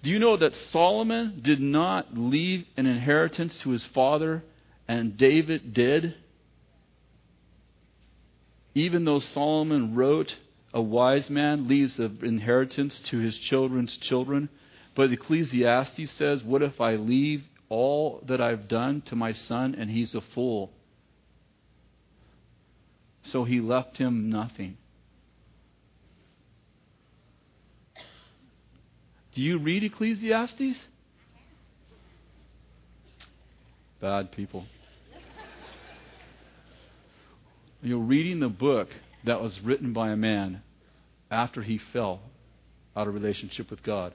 [0.02, 4.42] Do you know that Solomon did not leave an inheritance to his father
[4.88, 6.14] and David did?
[8.74, 10.36] Even though Solomon wrote,
[10.72, 14.48] a wise man leaves an inheritance to his children's children.
[14.94, 19.90] But Ecclesiastes says, What if I leave all that I've done to my son and
[19.90, 20.72] he's a fool?
[23.24, 24.76] So he left him nothing.
[29.34, 30.76] Do you read Ecclesiastes?
[34.00, 34.66] Bad people.
[37.82, 38.88] You're reading the book
[39.24, 40.62] that was written by a man
[41.30, 42.20] after he fell
[42.94, 44.12] out of relationship with God.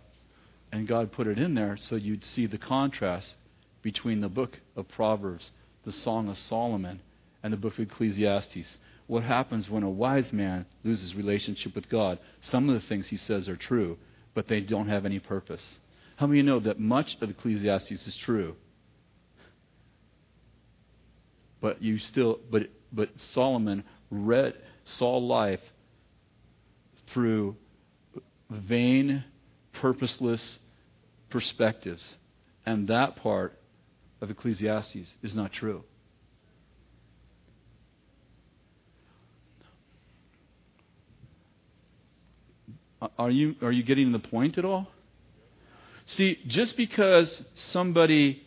[0.72, 3.34] And God put it in there so you'd see the contrast
[3.82, 5.50] between the book of Proverbs,
[5.84, 7.02] the Song of Solomon,
[7.42, 8.78] and the book of Ecclesiastes.
[9.08, 12.20] What happens when a wise man loses relationship with God?
[12.42, 13.98] Some of the things he says are true,
[14.36, 15.68] but they don't have any purpose.
[16.18, 18.56] How many know that much of Ecclesiastes is true?
[21.62, 25.62] But you still but but Solomon read saw life
[27.08, 27.56] through
[28.50, 29.24] vain,
[29.74, 30.60] purposeless
[31.30, 32.16] perspectives.
[32.66, 33.60] And that part
[34.22, 35.84] of Ecclesiastes is not true.
[43.20, 44.88] Are you, are you getting the point at all?
[46.06, 48.45] See, just because somebody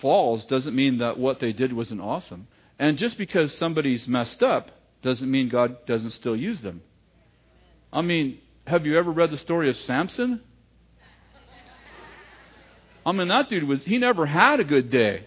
[0.00, 2.48] falls doesn't mean that what they did wasn't awesome.
[2.78, 4.70] And just because somebody's messed up
[5.02, 6.82] doesn't mean God doesn't still use them.
[7.92, 10.42] I mean, have you ever read the story of Samson?
[13.04, 15.26] I mean, that dude was, he never had a good day.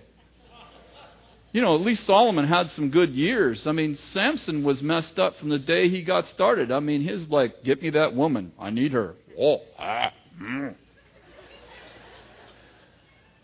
[1.51, 3.67] You know, at least Solomon had some good years.
[3.67, 6.71] I mean, Samson was messed up from the day he got started.
[6.71, 8.53] I mean, his like, get me that woman.
[8.59, 9.15] I need her.
[9.39, 10.11] Oh, ah.
[10.41, 10.75] Mm.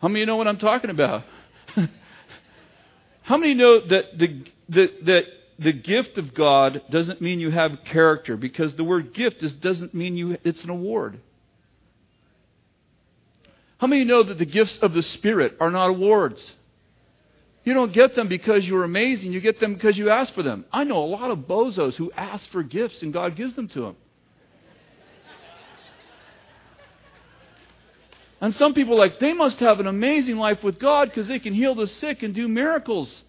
[0.02, 1.24] How many know what I'm talking about?
[3.22, 5.24] How many know that the, the, that
[5.60, 8.38] the gift of God doesn't mean you have character?
[8.38, 11.20] Because the word gift is, doesn't mean you, it's an award.
[13.78, 16.54] How many know that the gifts of the Spirit are not awards?
[17.64, 19.32] You don't get them because you're amazing.
[19.32, 20.66] You get them because you ask for them.
[20.72, 23.82] I know a lot of bozos who ask for gifts and God gives them to
[23.82, 23.96] them.
[28.42, 31.40] And some people are like, they must have an amazing life with God because they
[31.40, 33.24] can heal the sick and do miracles.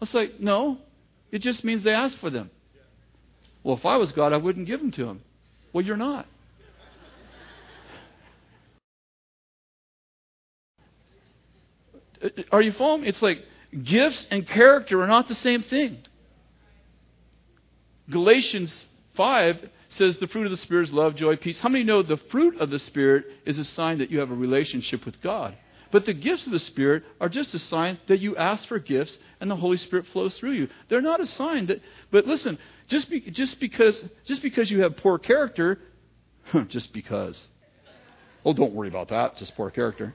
[0.00, 0.78] It's like, no,
[1.30, 2.50] it just means they ask for them.
[3.62, 5.22] Well, if I was God, I wouldn't give them to him.
[5.72, 6.26] Well, you're not.
[12.22, 13.04] Uh, uh, are you following?
[13.04, 13.44] It's like
[13.82, 15.98] gifts and character are not the same thing.
[18.08, 18.86] Galatians
[19.16, 21.60] 5 says the fruit of the Spirit is love, joy, peace.
[21.60, 24.34] How many know the fruit of the Spirit is a sign that you have a
[24.34, 25.56] relationship with God?
[25.92, 29.16] But the gifts of the Spirit are just a sign that you ask for gifts
[29.40, 30.68] and the Holy Spirit flows through you.
[30.88, 32.58] They're not a sign that, but listen,
[32.88, 35.78] just, be, just, because, just because you have poor character,
[36.68, 37.46] just because.
[38.44, 40.14] Oh, don't worry about that, just poor character.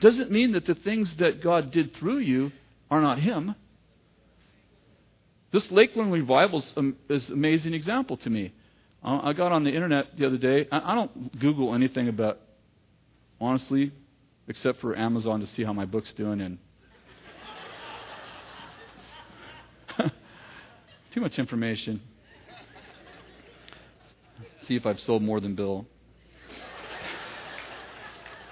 [0.00, 2.52] Doesn't mean that the things that God did through you
[2.90, 3.54] are not Him.
[5.54, 6.96] This Lakeland revival is an
[7.30, 8.52] amazing example to me.
[9.04, 10.66] I got on the internet the other day.
[10.72, 12.40] I don't Google anything about,
[13.40, 13.92] honestly,
[14.48, 16.58] except for Amazon to see how my book's doing and
[21.12, 22.02] too much information.
[24.62, 25.86] See if I've sold more than Bill.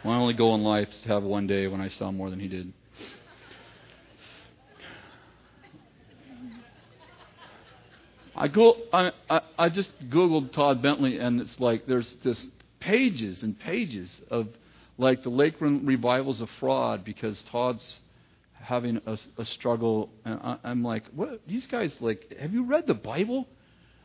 [0.05, 2.39] My only goal in life is to have one day when I sell more than
[2.39, 2.73] he did.
[8.35, 9.13] I go, I,
[9.59, 12.47] I, just googled Todd Bentley, and it's like there's this
[12.81, 14.49] pages and pages of
[14.97, 17.99] like the Lakeland revivals of fraud because Todd's
[18.55, 21.47] having a, a struggle, and I, I'm like, what?
[21.47, 23.47] These guys like, have you read the Bible?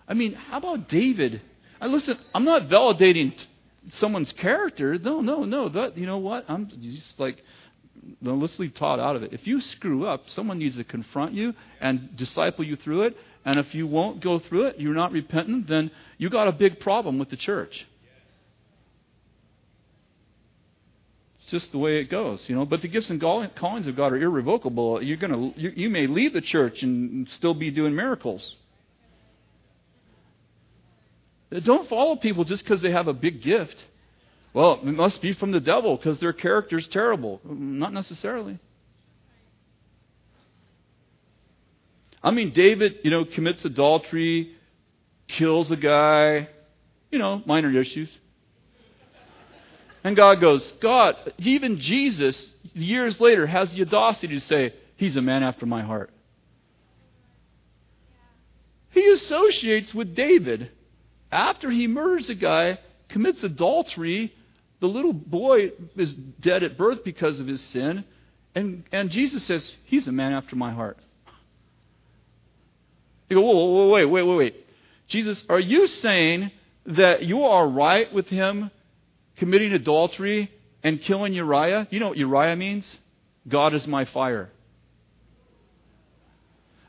[0.07, 1.41] I mean, how about David?
[1.80, 2.17] I listen.
[2.34, 3.45] I'm not validating t-
[3.91, 4.97] someone's character.
[4.97, 5.69] No, no, no.
[5.69, 6.45] That you know what?
[6.49, 7.43] I'm just like
[8.21, 9.34] let's leave Todd out of it.
[9.34, 13.17] If you screw up, someone needs to confront you and disciple you through it.
[13.48, 16.82] And if you won't go through it, you're not repentant, then you got a big
[16.82, 17.88] problem with the church.
[21.39, 22.66] It's just the way it goes, you know.
[22.66, 25.02] But the gifts and callings of God are irrevocable.
[25.02, 28.58] You're gonna, you, you may leave the church and still be doing miracles.
[31.64, 33.82] Don't follow people just because they have a big gift.
[34.54, 37.39] Well, it must be from the devil because their character's terrible.
[37.45, 38.60] Not necessarily.
[42.24, 44.55] I mean, David, you know, commits adultery,
[45.28, 46.49] kills a guy,
[47.11, 48.09] you know, minor issues.
[50.03, 55.22] And God goes, God, even Jesus, years later, has the audacity to say, He's a
[55.22, 56.11] man after my heart.
[58.91, 60.72] He associates with David
[61.32, 64.34] after he murders a guy, commits adultery.
[64.80, 68.05] The little boy is dead at birth because of his sin.
[68.55, 70.97] And, and Jesus says, He's a man after my heart.
[73.30, 74.65] You go, whoa, whoa, wait, wait, wait, wait.
[75.07, 76.51] Jesus, are you saying
[76.86, 78.71] that you are right with him
[79.38, 80.51] committing adultery
[80.84, 81.88] and killing Uriah?
[81.89, 82.97] You know what Uriah means?
[83.47, 84.49] God is my fire.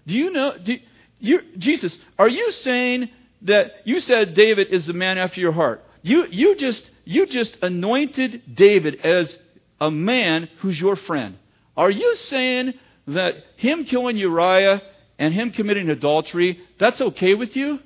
[0.07, 0.57] Do you know?
[0.59, 0.77] Do
[1.21, 3.11] you, Jesus, are you saying
[3.43, 5.85] that you said David is the man after your heart?
[6.03, 9.39] You, you, just, you just anointed David as
[9.81, 11.37] a man who's your friend.
[11.77, 12.75] Are you saying
[13.09, 14.83] that him killing Uriah
[15.19, 17.81] and him committing adultery, that's okay with you?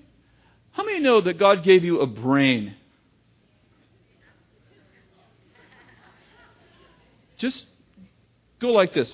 [0.72, 2.74] How many know that God gave you a brain?
[7.38, 7.64] Just
[8.60, 9.12] go like this.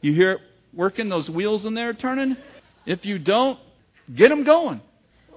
[0.00, 0.40] You hear it
[0.72, 2.36] working, those wheels in there turning?
[2.86, 3.58] If you don't,
[4.14, 4.80] get them going.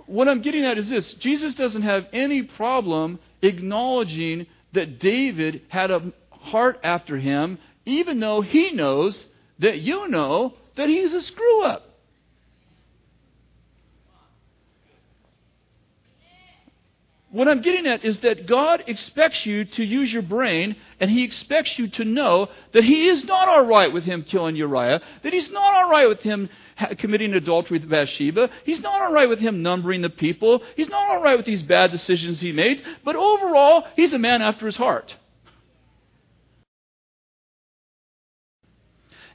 [0.05, 5.89] What I'm getting at is this Jesus doesn't have any problem acknowledging that David had
[5.89, 9.25] a heart after him, even though he knows
[9.59, 11.91] that you know that he's a screw up.
[17.31, 21.23] What I'm getting at is that God expects you to use your brain, and He
[21.23, 25.31] expects you to know that He is not all right with him killing Uriah, that
[25.31, 26.49] He's not all right with him
[26.97, 31.09] committing adultery with Bathsheba, He's not all right with him numbering the people, He's not
[31.09, 34.75] all right with these bad decisions he made, but overall, He's a man after His
[34.75, 35.15] heart.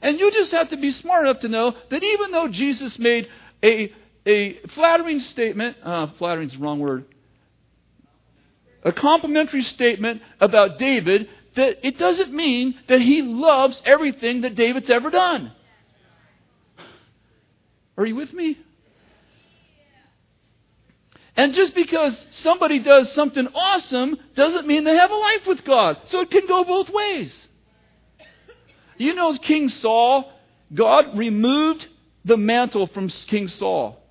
[0.01, 3.27] And you just have to be smart enough to know that even though Jesus made
[3.63, 3.93] a,
[4.25, 7.05] a flattering statement, uh, flattering is the wrong word,
[8.83, 14.89] a complimentary statement about David, that it doesn't mean that he loves everything that David's
[14.89, 15.51] ever done.
[17.97, 18.59] Are you with me?
[21.35, 25.97] And just because somebody does something awesome doesn't mean they have a life with God.
[26.05, 27.46] So it can go both ways.
[28.97, 30.31] You know, King Saul,
[30.73, 31.87] God removed
[32.25, 34.01] the mantle from King Saul.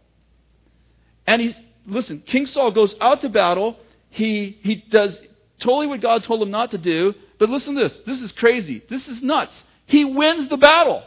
[1.27, 1.57] And he,
[1.87, 3.77] listen, King Saul goes out to battle.
[4.11, 5.21] He, he does
[5.59, 7.15] totally what God told him not to do.
[7.39, 7.99] But listen to this.
[7.99, 8.83] This is crazy.
[8.89, 9.63] This is nuts.
[9.87, 11.03] He wins the battle.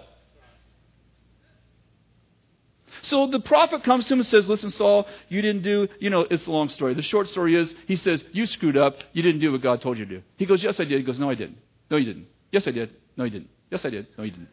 [3.01, 6.27] So the prophet comes to him and says, Listen, Saul, you didn't do, you know,
[6.29, 6.93] it's a long story.
[6.93, 8.97] The short story is, he says, You screwed up.
[9.13, 10.21] You didn't do what God told you to do.
[10.37, 10.99] He goes, Yes, I did.
[10.99, 11.57] He goes, No, I didn't.
[11.89, 12.27] No, you didn't.
[12.51, 12.91] Yes, I did.
[13.15, 13.49] No, you didn't.
[13.69, 14.07] Yes, I did.
[14.17, 14.49] No, you didn't.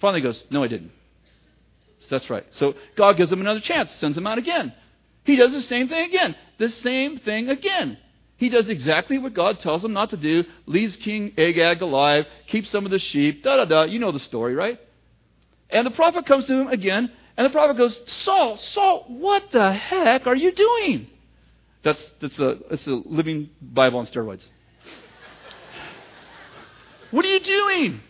[0.00, 0.92] Finally goes, No, I didn't.
[2.00, 2.44] So that's right.
[2.52, 4.72] So God gives him another chance, sends him out again.
[5.24, 6.34] He does the same thing again.
[6.58, 7.98] The same thing again.
[8.36, 12.70] He does exactly what God tells him not to do, leaves King Agag alive, keeps
[12.70, 13.82] some of the sheep, da da da.
[13.84, 14.80] You know the story, right?
[15.70, 19.72] And the prophet comes to him again, and the prophet goes, Saul, Saul, what the
[19.72, 21.06] heck are you doing?
[21.84, 24.44] That's, that's, a, that's a living Bible on steroids.
[27.12, 28.00] What are you doing?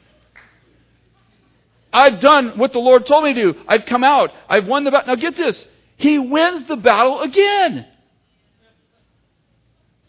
[1.92, 3.60] I've done what the Lord told me to do.
[3.68, 4.32] I've come out.
[4.48, 5.14] I've won the battle.
[5.14, 5.68] Now get this.
[5.98, 7.86] He wins the battle again.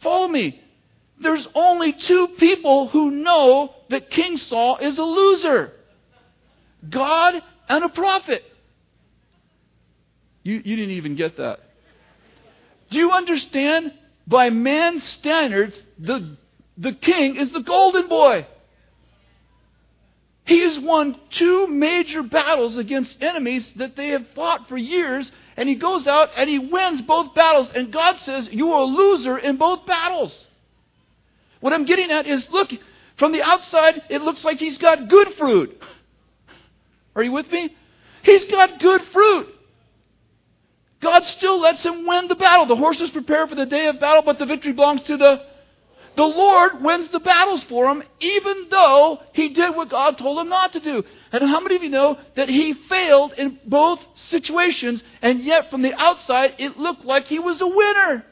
[0.02, 0.62] Follow me.
[1.20, 5.74] There's only two people who know that King Saul is a loser
[6.90, 8.44] God and a prophet.
[10.44, 11.60] You, you didn't even get that.
[12.92, 13.94] Do you understand?
[14.26, 16.38] By man's standards, the,
[16.78, 18.48] the king is the golden boy.
[20.46, 25.70] He has won two major battles against enemies that they have fought for years, and
[25.70, 27.72] he goes out and he wins both battles.
[27.72, 30.46] And God says, You are a loser in both battles.
[31.62, 32.72] What I'm getting at is look,
[33.16, 35.82] from the outside, it looks like he's got good fruit.
[37.16, 37.74] Are you with me?
[38.24, 39.48] He's got good fruit.
[41.00, 42.66] God still lets him win the battle.
[42.66, 45.46] The horses prepare for the day of battle, but the victory belongs to the
[46.16, 50.50] the Lord wins the battles for him, even though he did what God told him
[50.50, 51.04] not to do.
[51.32, 55.82] And how many of you know that he failed in both situations, and yet from
[55.82, 58.26] the outside it looked like he was a winner?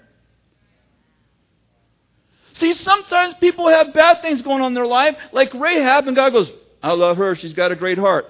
[2.53, 6.31] See, sometimes people have bad things going on in their life, like Rahab, and God
[6.31, 6.51] goes,
[6.83, 8.25] I love her, she's got a great heart.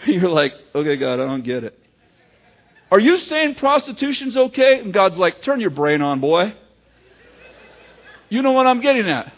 [0.06, 1.78] You're like, okay, God, I don't get it.
[2.90, 4.80] Are you saying prostitution's okay?
[4.80, 6.54] And God's like, turn your brain on, boy.
[8.28, 9.32] You know what I'm getting at.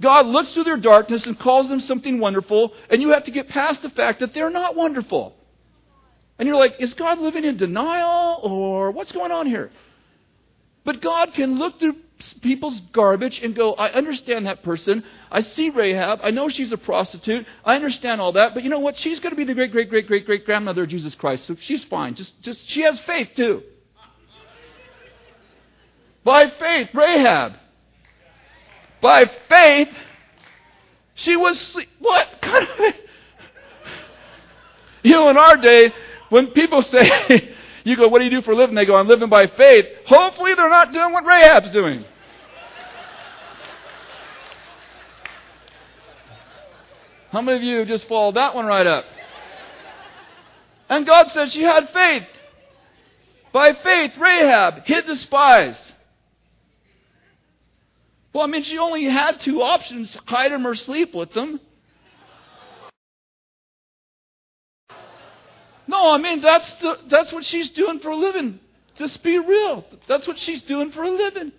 [0.00, 3.48] God looks through their darkness and calls them something wonderful, and you have to get
[3.48, 5.34] past the fact that they're not wonderful.
[6.38, 9.70] And you're like, is God living in denial, or what's going on here?
[10.84, 11.96] But God can look through
[12.40, 15.04] people's garbage and go, I understand that person.
[15.30, 16.20] I see Rahab.
[16.22, 17.46] I know she's a prostitute.
[17.64, 18.54] I understand all that.
[18.54, 18.96] But you know what?
[18.96, 21.46] She's going to be the great, great, great, great, great grandmother of Jesus Christ.
[21.46, 22.14] So she's fine.
[22.14, 23.62] Just, just, she has faith too.
[26.24, 27.52] By faith, Rahab.
[29.00, 29.88] By faith,
[31.14, 32.28] she was, what?
[32.40, 32.94] kind of.
[35.02, 35.92] you know, in our day,
[36.30, 37.54] when people say,
[37.86, 38.74] you go, what do you do for a living?
[38.74, 39.86] They go, I'm living by faith.
[40.06, 42.04] Hopefully they're not doing what Rahab's doing.
[47.30, 49.04] How many of you just followed that one right up?
[50.88, 52.24] And God said she had faith.
[53.52, 55.78] By faith, Rahab hid the spies.
[58.32, 61.60] Well, I mean, she only had two options hide them or sleep with them.
[65.86, 68.60] No, I mean that's the, that's what she's doing for a living.
[68.96, 69.84] Just be real.
[70.08, 71.52] That's what she's doing for a living.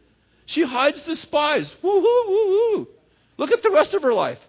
[0.45, 1.73] She hides the spies.
[1.81, 2.87] Woo hoo woo hoo.
[3.37, 4.39] Look at the rest of her life.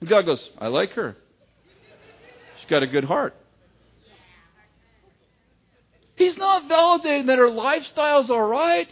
[0.00, 1.16] And God goes, I like her.
[2.58, 3.34] She's got a good heart.
[6.16, 8.88] He's not validating that her lifestyle's all right.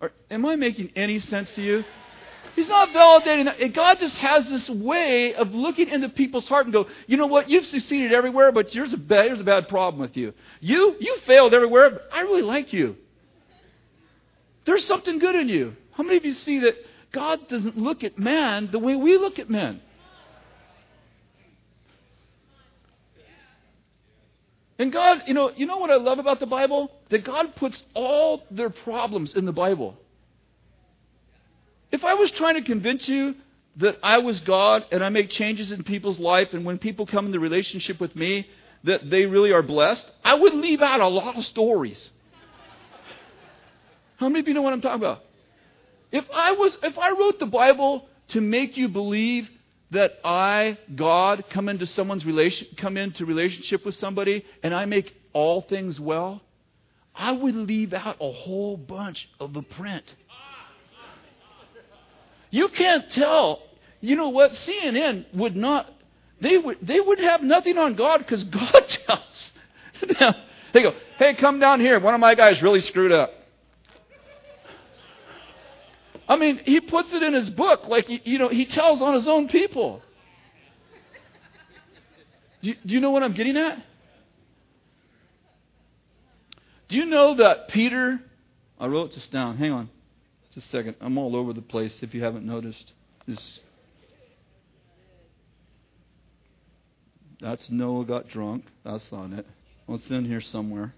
[0.00, 1.84] Or, am I making any sense to you?
[2.56, 3.72] He's not validating that.
[3.74, 7.48] God just has this way of looking into people's heart and go, you know what?
[7.48, 10.34] You've succeeded everywhere, but there's a bad, there's a bad problem with you.
[10.60, 12.96] You, you failed everywhere, but I really like you.
[14.64, 15.76] There's something good in you.
[15.92, 16.76] How many of you see that
[17.12, 19.80] God doesn't look at man the way we look at men?
[24.78, 26.90] And God, you know, you know what I love about the Bible?
[27.10, 29.98] That God puts all their problems in the Bible.
[31.92, 33.34] If I was trying to convince you
[33.76, 37.26] that I was God and I make changes in people's life, and when people come
[37.26, 38.48] into relationship with me,
[38.84, 42.10] that they really are blessed, I would leave out a lot of stories.
[44.16, 45.22] How many of you know what I'm talking about?
[46.12, 49.48] If I was, if I wrote the Bible to make you believe
[49.90, 55.14] that I, God, come into someone's relation, come into relationship with somebody, and I make
[55.32, 56.42] all things well,
[57.14, 60.04] I would leave out a whole bunch of the print.
[62.50, 63.62] You can't tell.
[64.00, 64.52] You know what?
[64.52, 65.92] CNN would not.
[66.40, 66.78] They would.
[66.82, 69.52] They would have nothing on God because God tells
[70.18, 70.34] them.
[70.72, 71.98] They go, "Hey, come down here.
[72.00, 73.32] One of my guys really screwed up."
[76.28, 79.26] I mean, he puts it in his book like you know he tells on his
[79.26, 80.02] own people.
[82.62, 83.82] Do do you know what I'm getting at?
[86.88, 88.20] Do you know that Peter?
[88.78, 89.58] I wrote this down.
[89.58, 89.90] Hang on.
[90.54, 90.96] Just a second.
[91.00, 92.92] I'm all over the place if you haven't noticed.
[93.26, 93.60] This,
[97.40, 98.64] that's Noah got drunk.
[98.84, 99.46] That's on it.
[99.86, 100.94] Well, it's in here somewhere.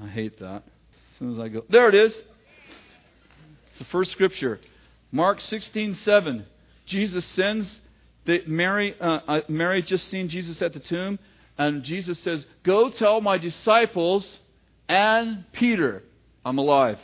[0.00, 0.62] I hate that.
[0.64, 1.64] As soon as I go.
[1.68, 2.12] There it is.
[2.12, 4.60] It's the first scripture.
[5.12, 6.46] Mark 16, 7.
[6.86, 7.80] Jesus sends
[8.24, 11.18] the, Mary, uh, uh, Mary just seen Jesus at the tomb,
[11.58, 14.38] and Jesus says, Go tell my disciples
[14.88, 16.02] and Peter,
[16.44, 16.98] I'm alive.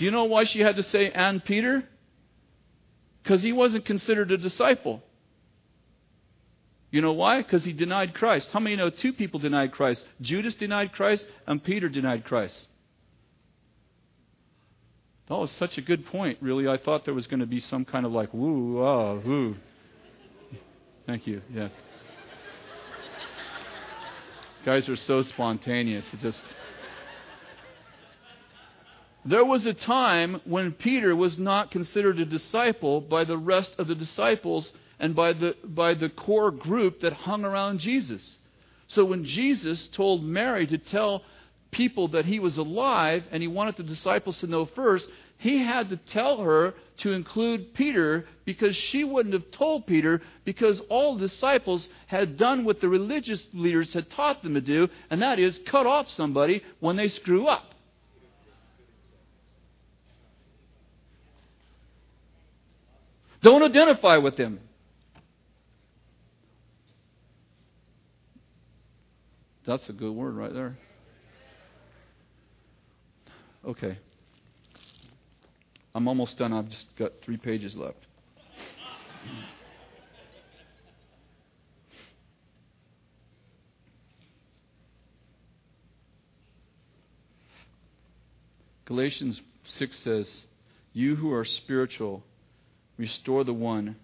[0.00, 1.84] Do you know why she had to say, and Peter?
[3.22, 5.02] Because he wasn't considered a disciple.
[6.90, 7.42] You know why?
[7.42, 8.50] Because he denied Christ.
[8.50, 10.08] How many know two people denied Christ?
[10.22, 12.66] Judas denied Christ, and Peter denied Christ.
[15.28, 16.66] That was such a good point, really.
[16.66, 19.54] I thought there was going to be some kind of like, woo, ah, woo.
[21.06, 21.42] Thank you.
[21.52, 21.68] Yeah.
[24.64, 26.06] Guys are so spontaneous.
[26.14, 26.42] It just.
[29.24, 33.86] There was a time when Peter was not considered a disciple by the rest of
[33.86, 38.36] the disciples and by the, by the core group that hung around Jesus.
[38.88, 41.22] So when Jesus told Mary to tell
[41.70, 45.90] people that he was alive and he wanted the disciples to know first, he had
[45.90, 51.88] to tell her to include Peter because she wouldn't have told Peter because all disciples
[52.06, 55.86] had done what the religious leaders had taught them to do, and that is cut
[55.86, 57.69] off somebody when they screw up.
[63.42, 64.60] Don't identify with them.
[69.66, 70.76] That's a good word right there.
[73.64, 73.98] Okay.
[75.94, 76.52] I'm almost done.
[76.52, 77.98] I've just got three pages left.
[88.86, 90.40] Galatians 6 says,
[90.92, 92.24] You who are spiritual,
[93.00, 93.96] Restore the one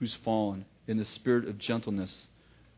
[0.00, 2.26] who's fallen in the spirit of gentleness,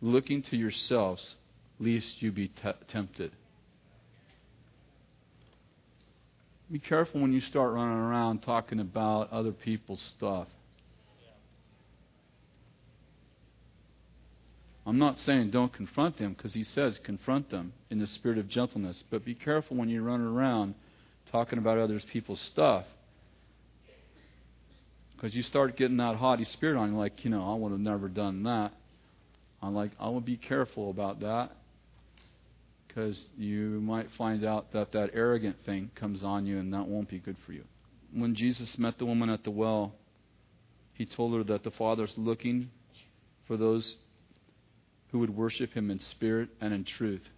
[0.03, 1.37] looking to yourselves,
[1.81, 2.53] lest you be
[2.87, 3.33] tempted.
[6.71, 10.49] Be careful when you start running around talking about other people's stuff.
[14.85, 18.49] I'm not saying don't confront them because he says confront them in the spirit of
[18.49, 20.75] gentleness, but be careful when you run around
[21.33, 22.85] talking about other people's stuff
[25.27, 27.81] because you start getting that haughty spirit on you, like, you know, I would have
[27.81, 28.73] never done that.
[29.61, 31.51] I'm like, I will be careful about that
[32.87, 37.09] because you might find out that that arrogant thing comes on you and that won't
[37.09, 37.65] be good for you.
[38.15, 39.97] When Jesus met the woman at the well,
[40.93, 42.71] he told her that the Father's looking
[43.49, 43.97] for those
[45.11, 47.29] who would worship him in spirit and in truth.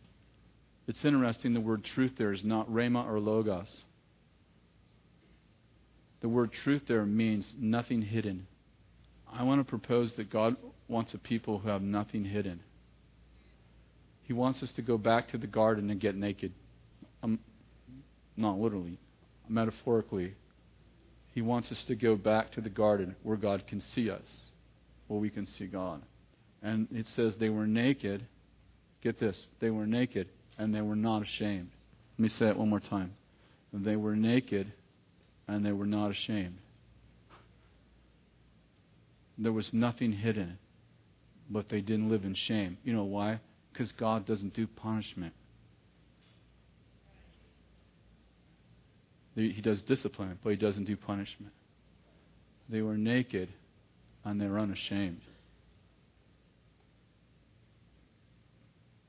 [0.89, 3.81] It's interesting, the word truth there is not rhema or logos.
[6.21, 8.47] The word truth there means nothing hidden.
[9.33, 10.57] I want to propose that God
[10.89, 12.61] wants a people who have nothing hidden.
[14.23, 16.53] He wants us to go back to the garden and get naked.
[17.23, 17.39] I'm,
[18.37, 18.99] not literally.
[19.49, 20.35] metaphorically.
[21.35, 24.23] He wants us to go back to the garden where God can see us,
[25.07, 26.03] where we can see God.
[26.63, 28.27] And it says they were naked.
[29.03, 29.37] Get this.
[29.61, 30.29] They were naked
[30.59, 31.71] and they were not ashamed.
[32.19, 33.15] Let me say it one more time.
[33.73, 34.73] They were naked
[35.49, 36.59] and they were not ashamed.
[39.39, 40.59] There was nothing hidden,
[41.49, 42.77] but they didn't live in shame.
[42.85, 43.41] You know why?
[43.73, 45.33] Because God doesn't do punishment.
[49.35, 51.53] He does discipline, but he doesn't do punishment.
[52.69, 53.49] They were naked
[54.25, 55.21] and they were unashamed.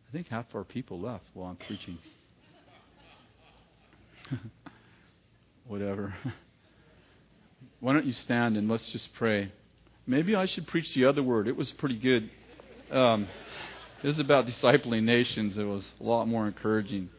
[0.08, 1.98] I think half our people left while I'm preaching.
[5.70, 6.16] Whatever.
[7.80, 9.52] Why don't you stand and let's just pray?
[10.08, 11.48] Maybe I should preach the other word.
[11.48, 12.28] It was pretty good.
[12.90, 13.28] Um,
[14.04, 15.60] it was about discipling nations.
[15.60, 17.10] It was a lot more encouraging.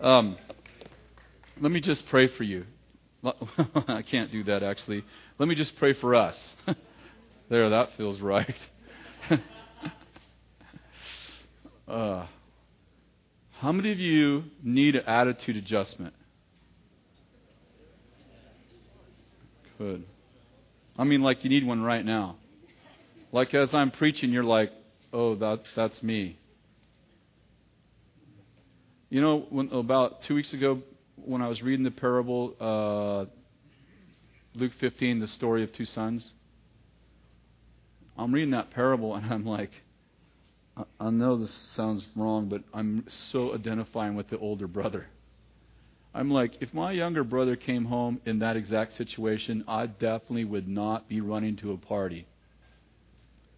[0.00, 0.36] Um,
[1.60, 2.64] let me just pray for you.
[3.22, 5.04] I can't do that actually.
[5.38, 6.36] Let me just pray for us.
[7.48, 8.56] there, that feels right.
[11.86, 12.26] uh,
[13.60, 16.14] how many of you need an attitude adjustment?
[20.96, 22.36] I mean, like you need one right now.
[23.32, 24.70] Like as I'm preaching, you're like,
[25.12, 26.38] oh, that, that's me.
[29.08, 30.82] You know, when, about two weeks ago,
[31.16, 33.30] when I was reading the parable, uh,
[34.54, 36.30] Luke 15, the story of two sons,
[38.16, 39.70] I'm reading that parable and I'm like,
[40.76, 45.06] I, I know this sounds wrong, but I'm so identifying with the older brother.
[46.14, 50.68] I'm like, if my younger brother came home in that exact situation, I definitely would
[50.68, 52.26] not be running to a party.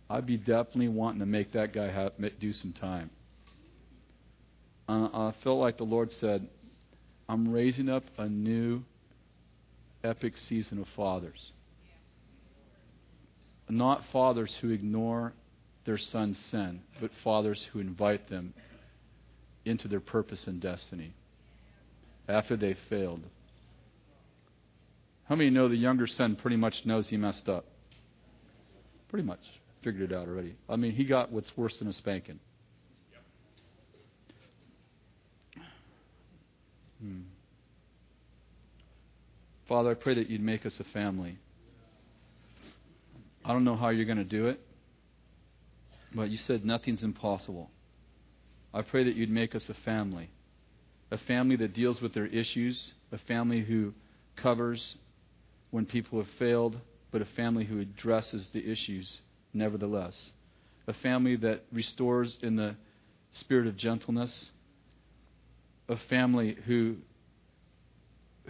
[0.08, 3.10] I'd be definitely wanting to make that guy have, do some time.
[4.88, 6.46] Uh, I felt like the Lord said,
[7.28, 8.84] I'm raising up a new
[10.04, 11.52] epic season of fathers.
[13.68, 15.32] Not fathers who ignore
[15.86, 18.54] their son's sin, but fathers who invite them
[19.64, 21.14] into their purpose and destiny
[22.28, 23.22] after they failed.
[25.28, 27.64] How many know the younger son pretty much knows he messed up?
[29.08, 29.40] Pretty much
[29.82, 30.54] figured it out already.
[30.68, 32.40] I mean, he got what's worse than a spanking.
[37.00, 37.20] Hmm.
[39.68, 41.38] Father, I pray that you'd make us a family.
[43.44, 44.60] I don't know how you're going to do it,
[46.14, 47.70] but you said nothing's impossible.
[48.72, 50.30] I pray that you'd make us a family
[51.14, 53.94] a family that deals with their issues, a family who
[54.34, 54.96] covers
[55.70, 56.76] when people have failed,
[57.12, 59.20] but a family who addresses the issues
[59.52, 60.30] nevertheless.
[60.88, 62.74] A family that restores in the
[63.30, 64.50] spirit of gentleness.
[65.88, 66.96] A family who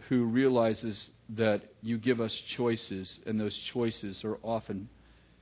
[0.09, 4.89] who realizes that you give us choices, and those choices are often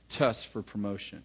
[0.09, 1.23] tests for promotion.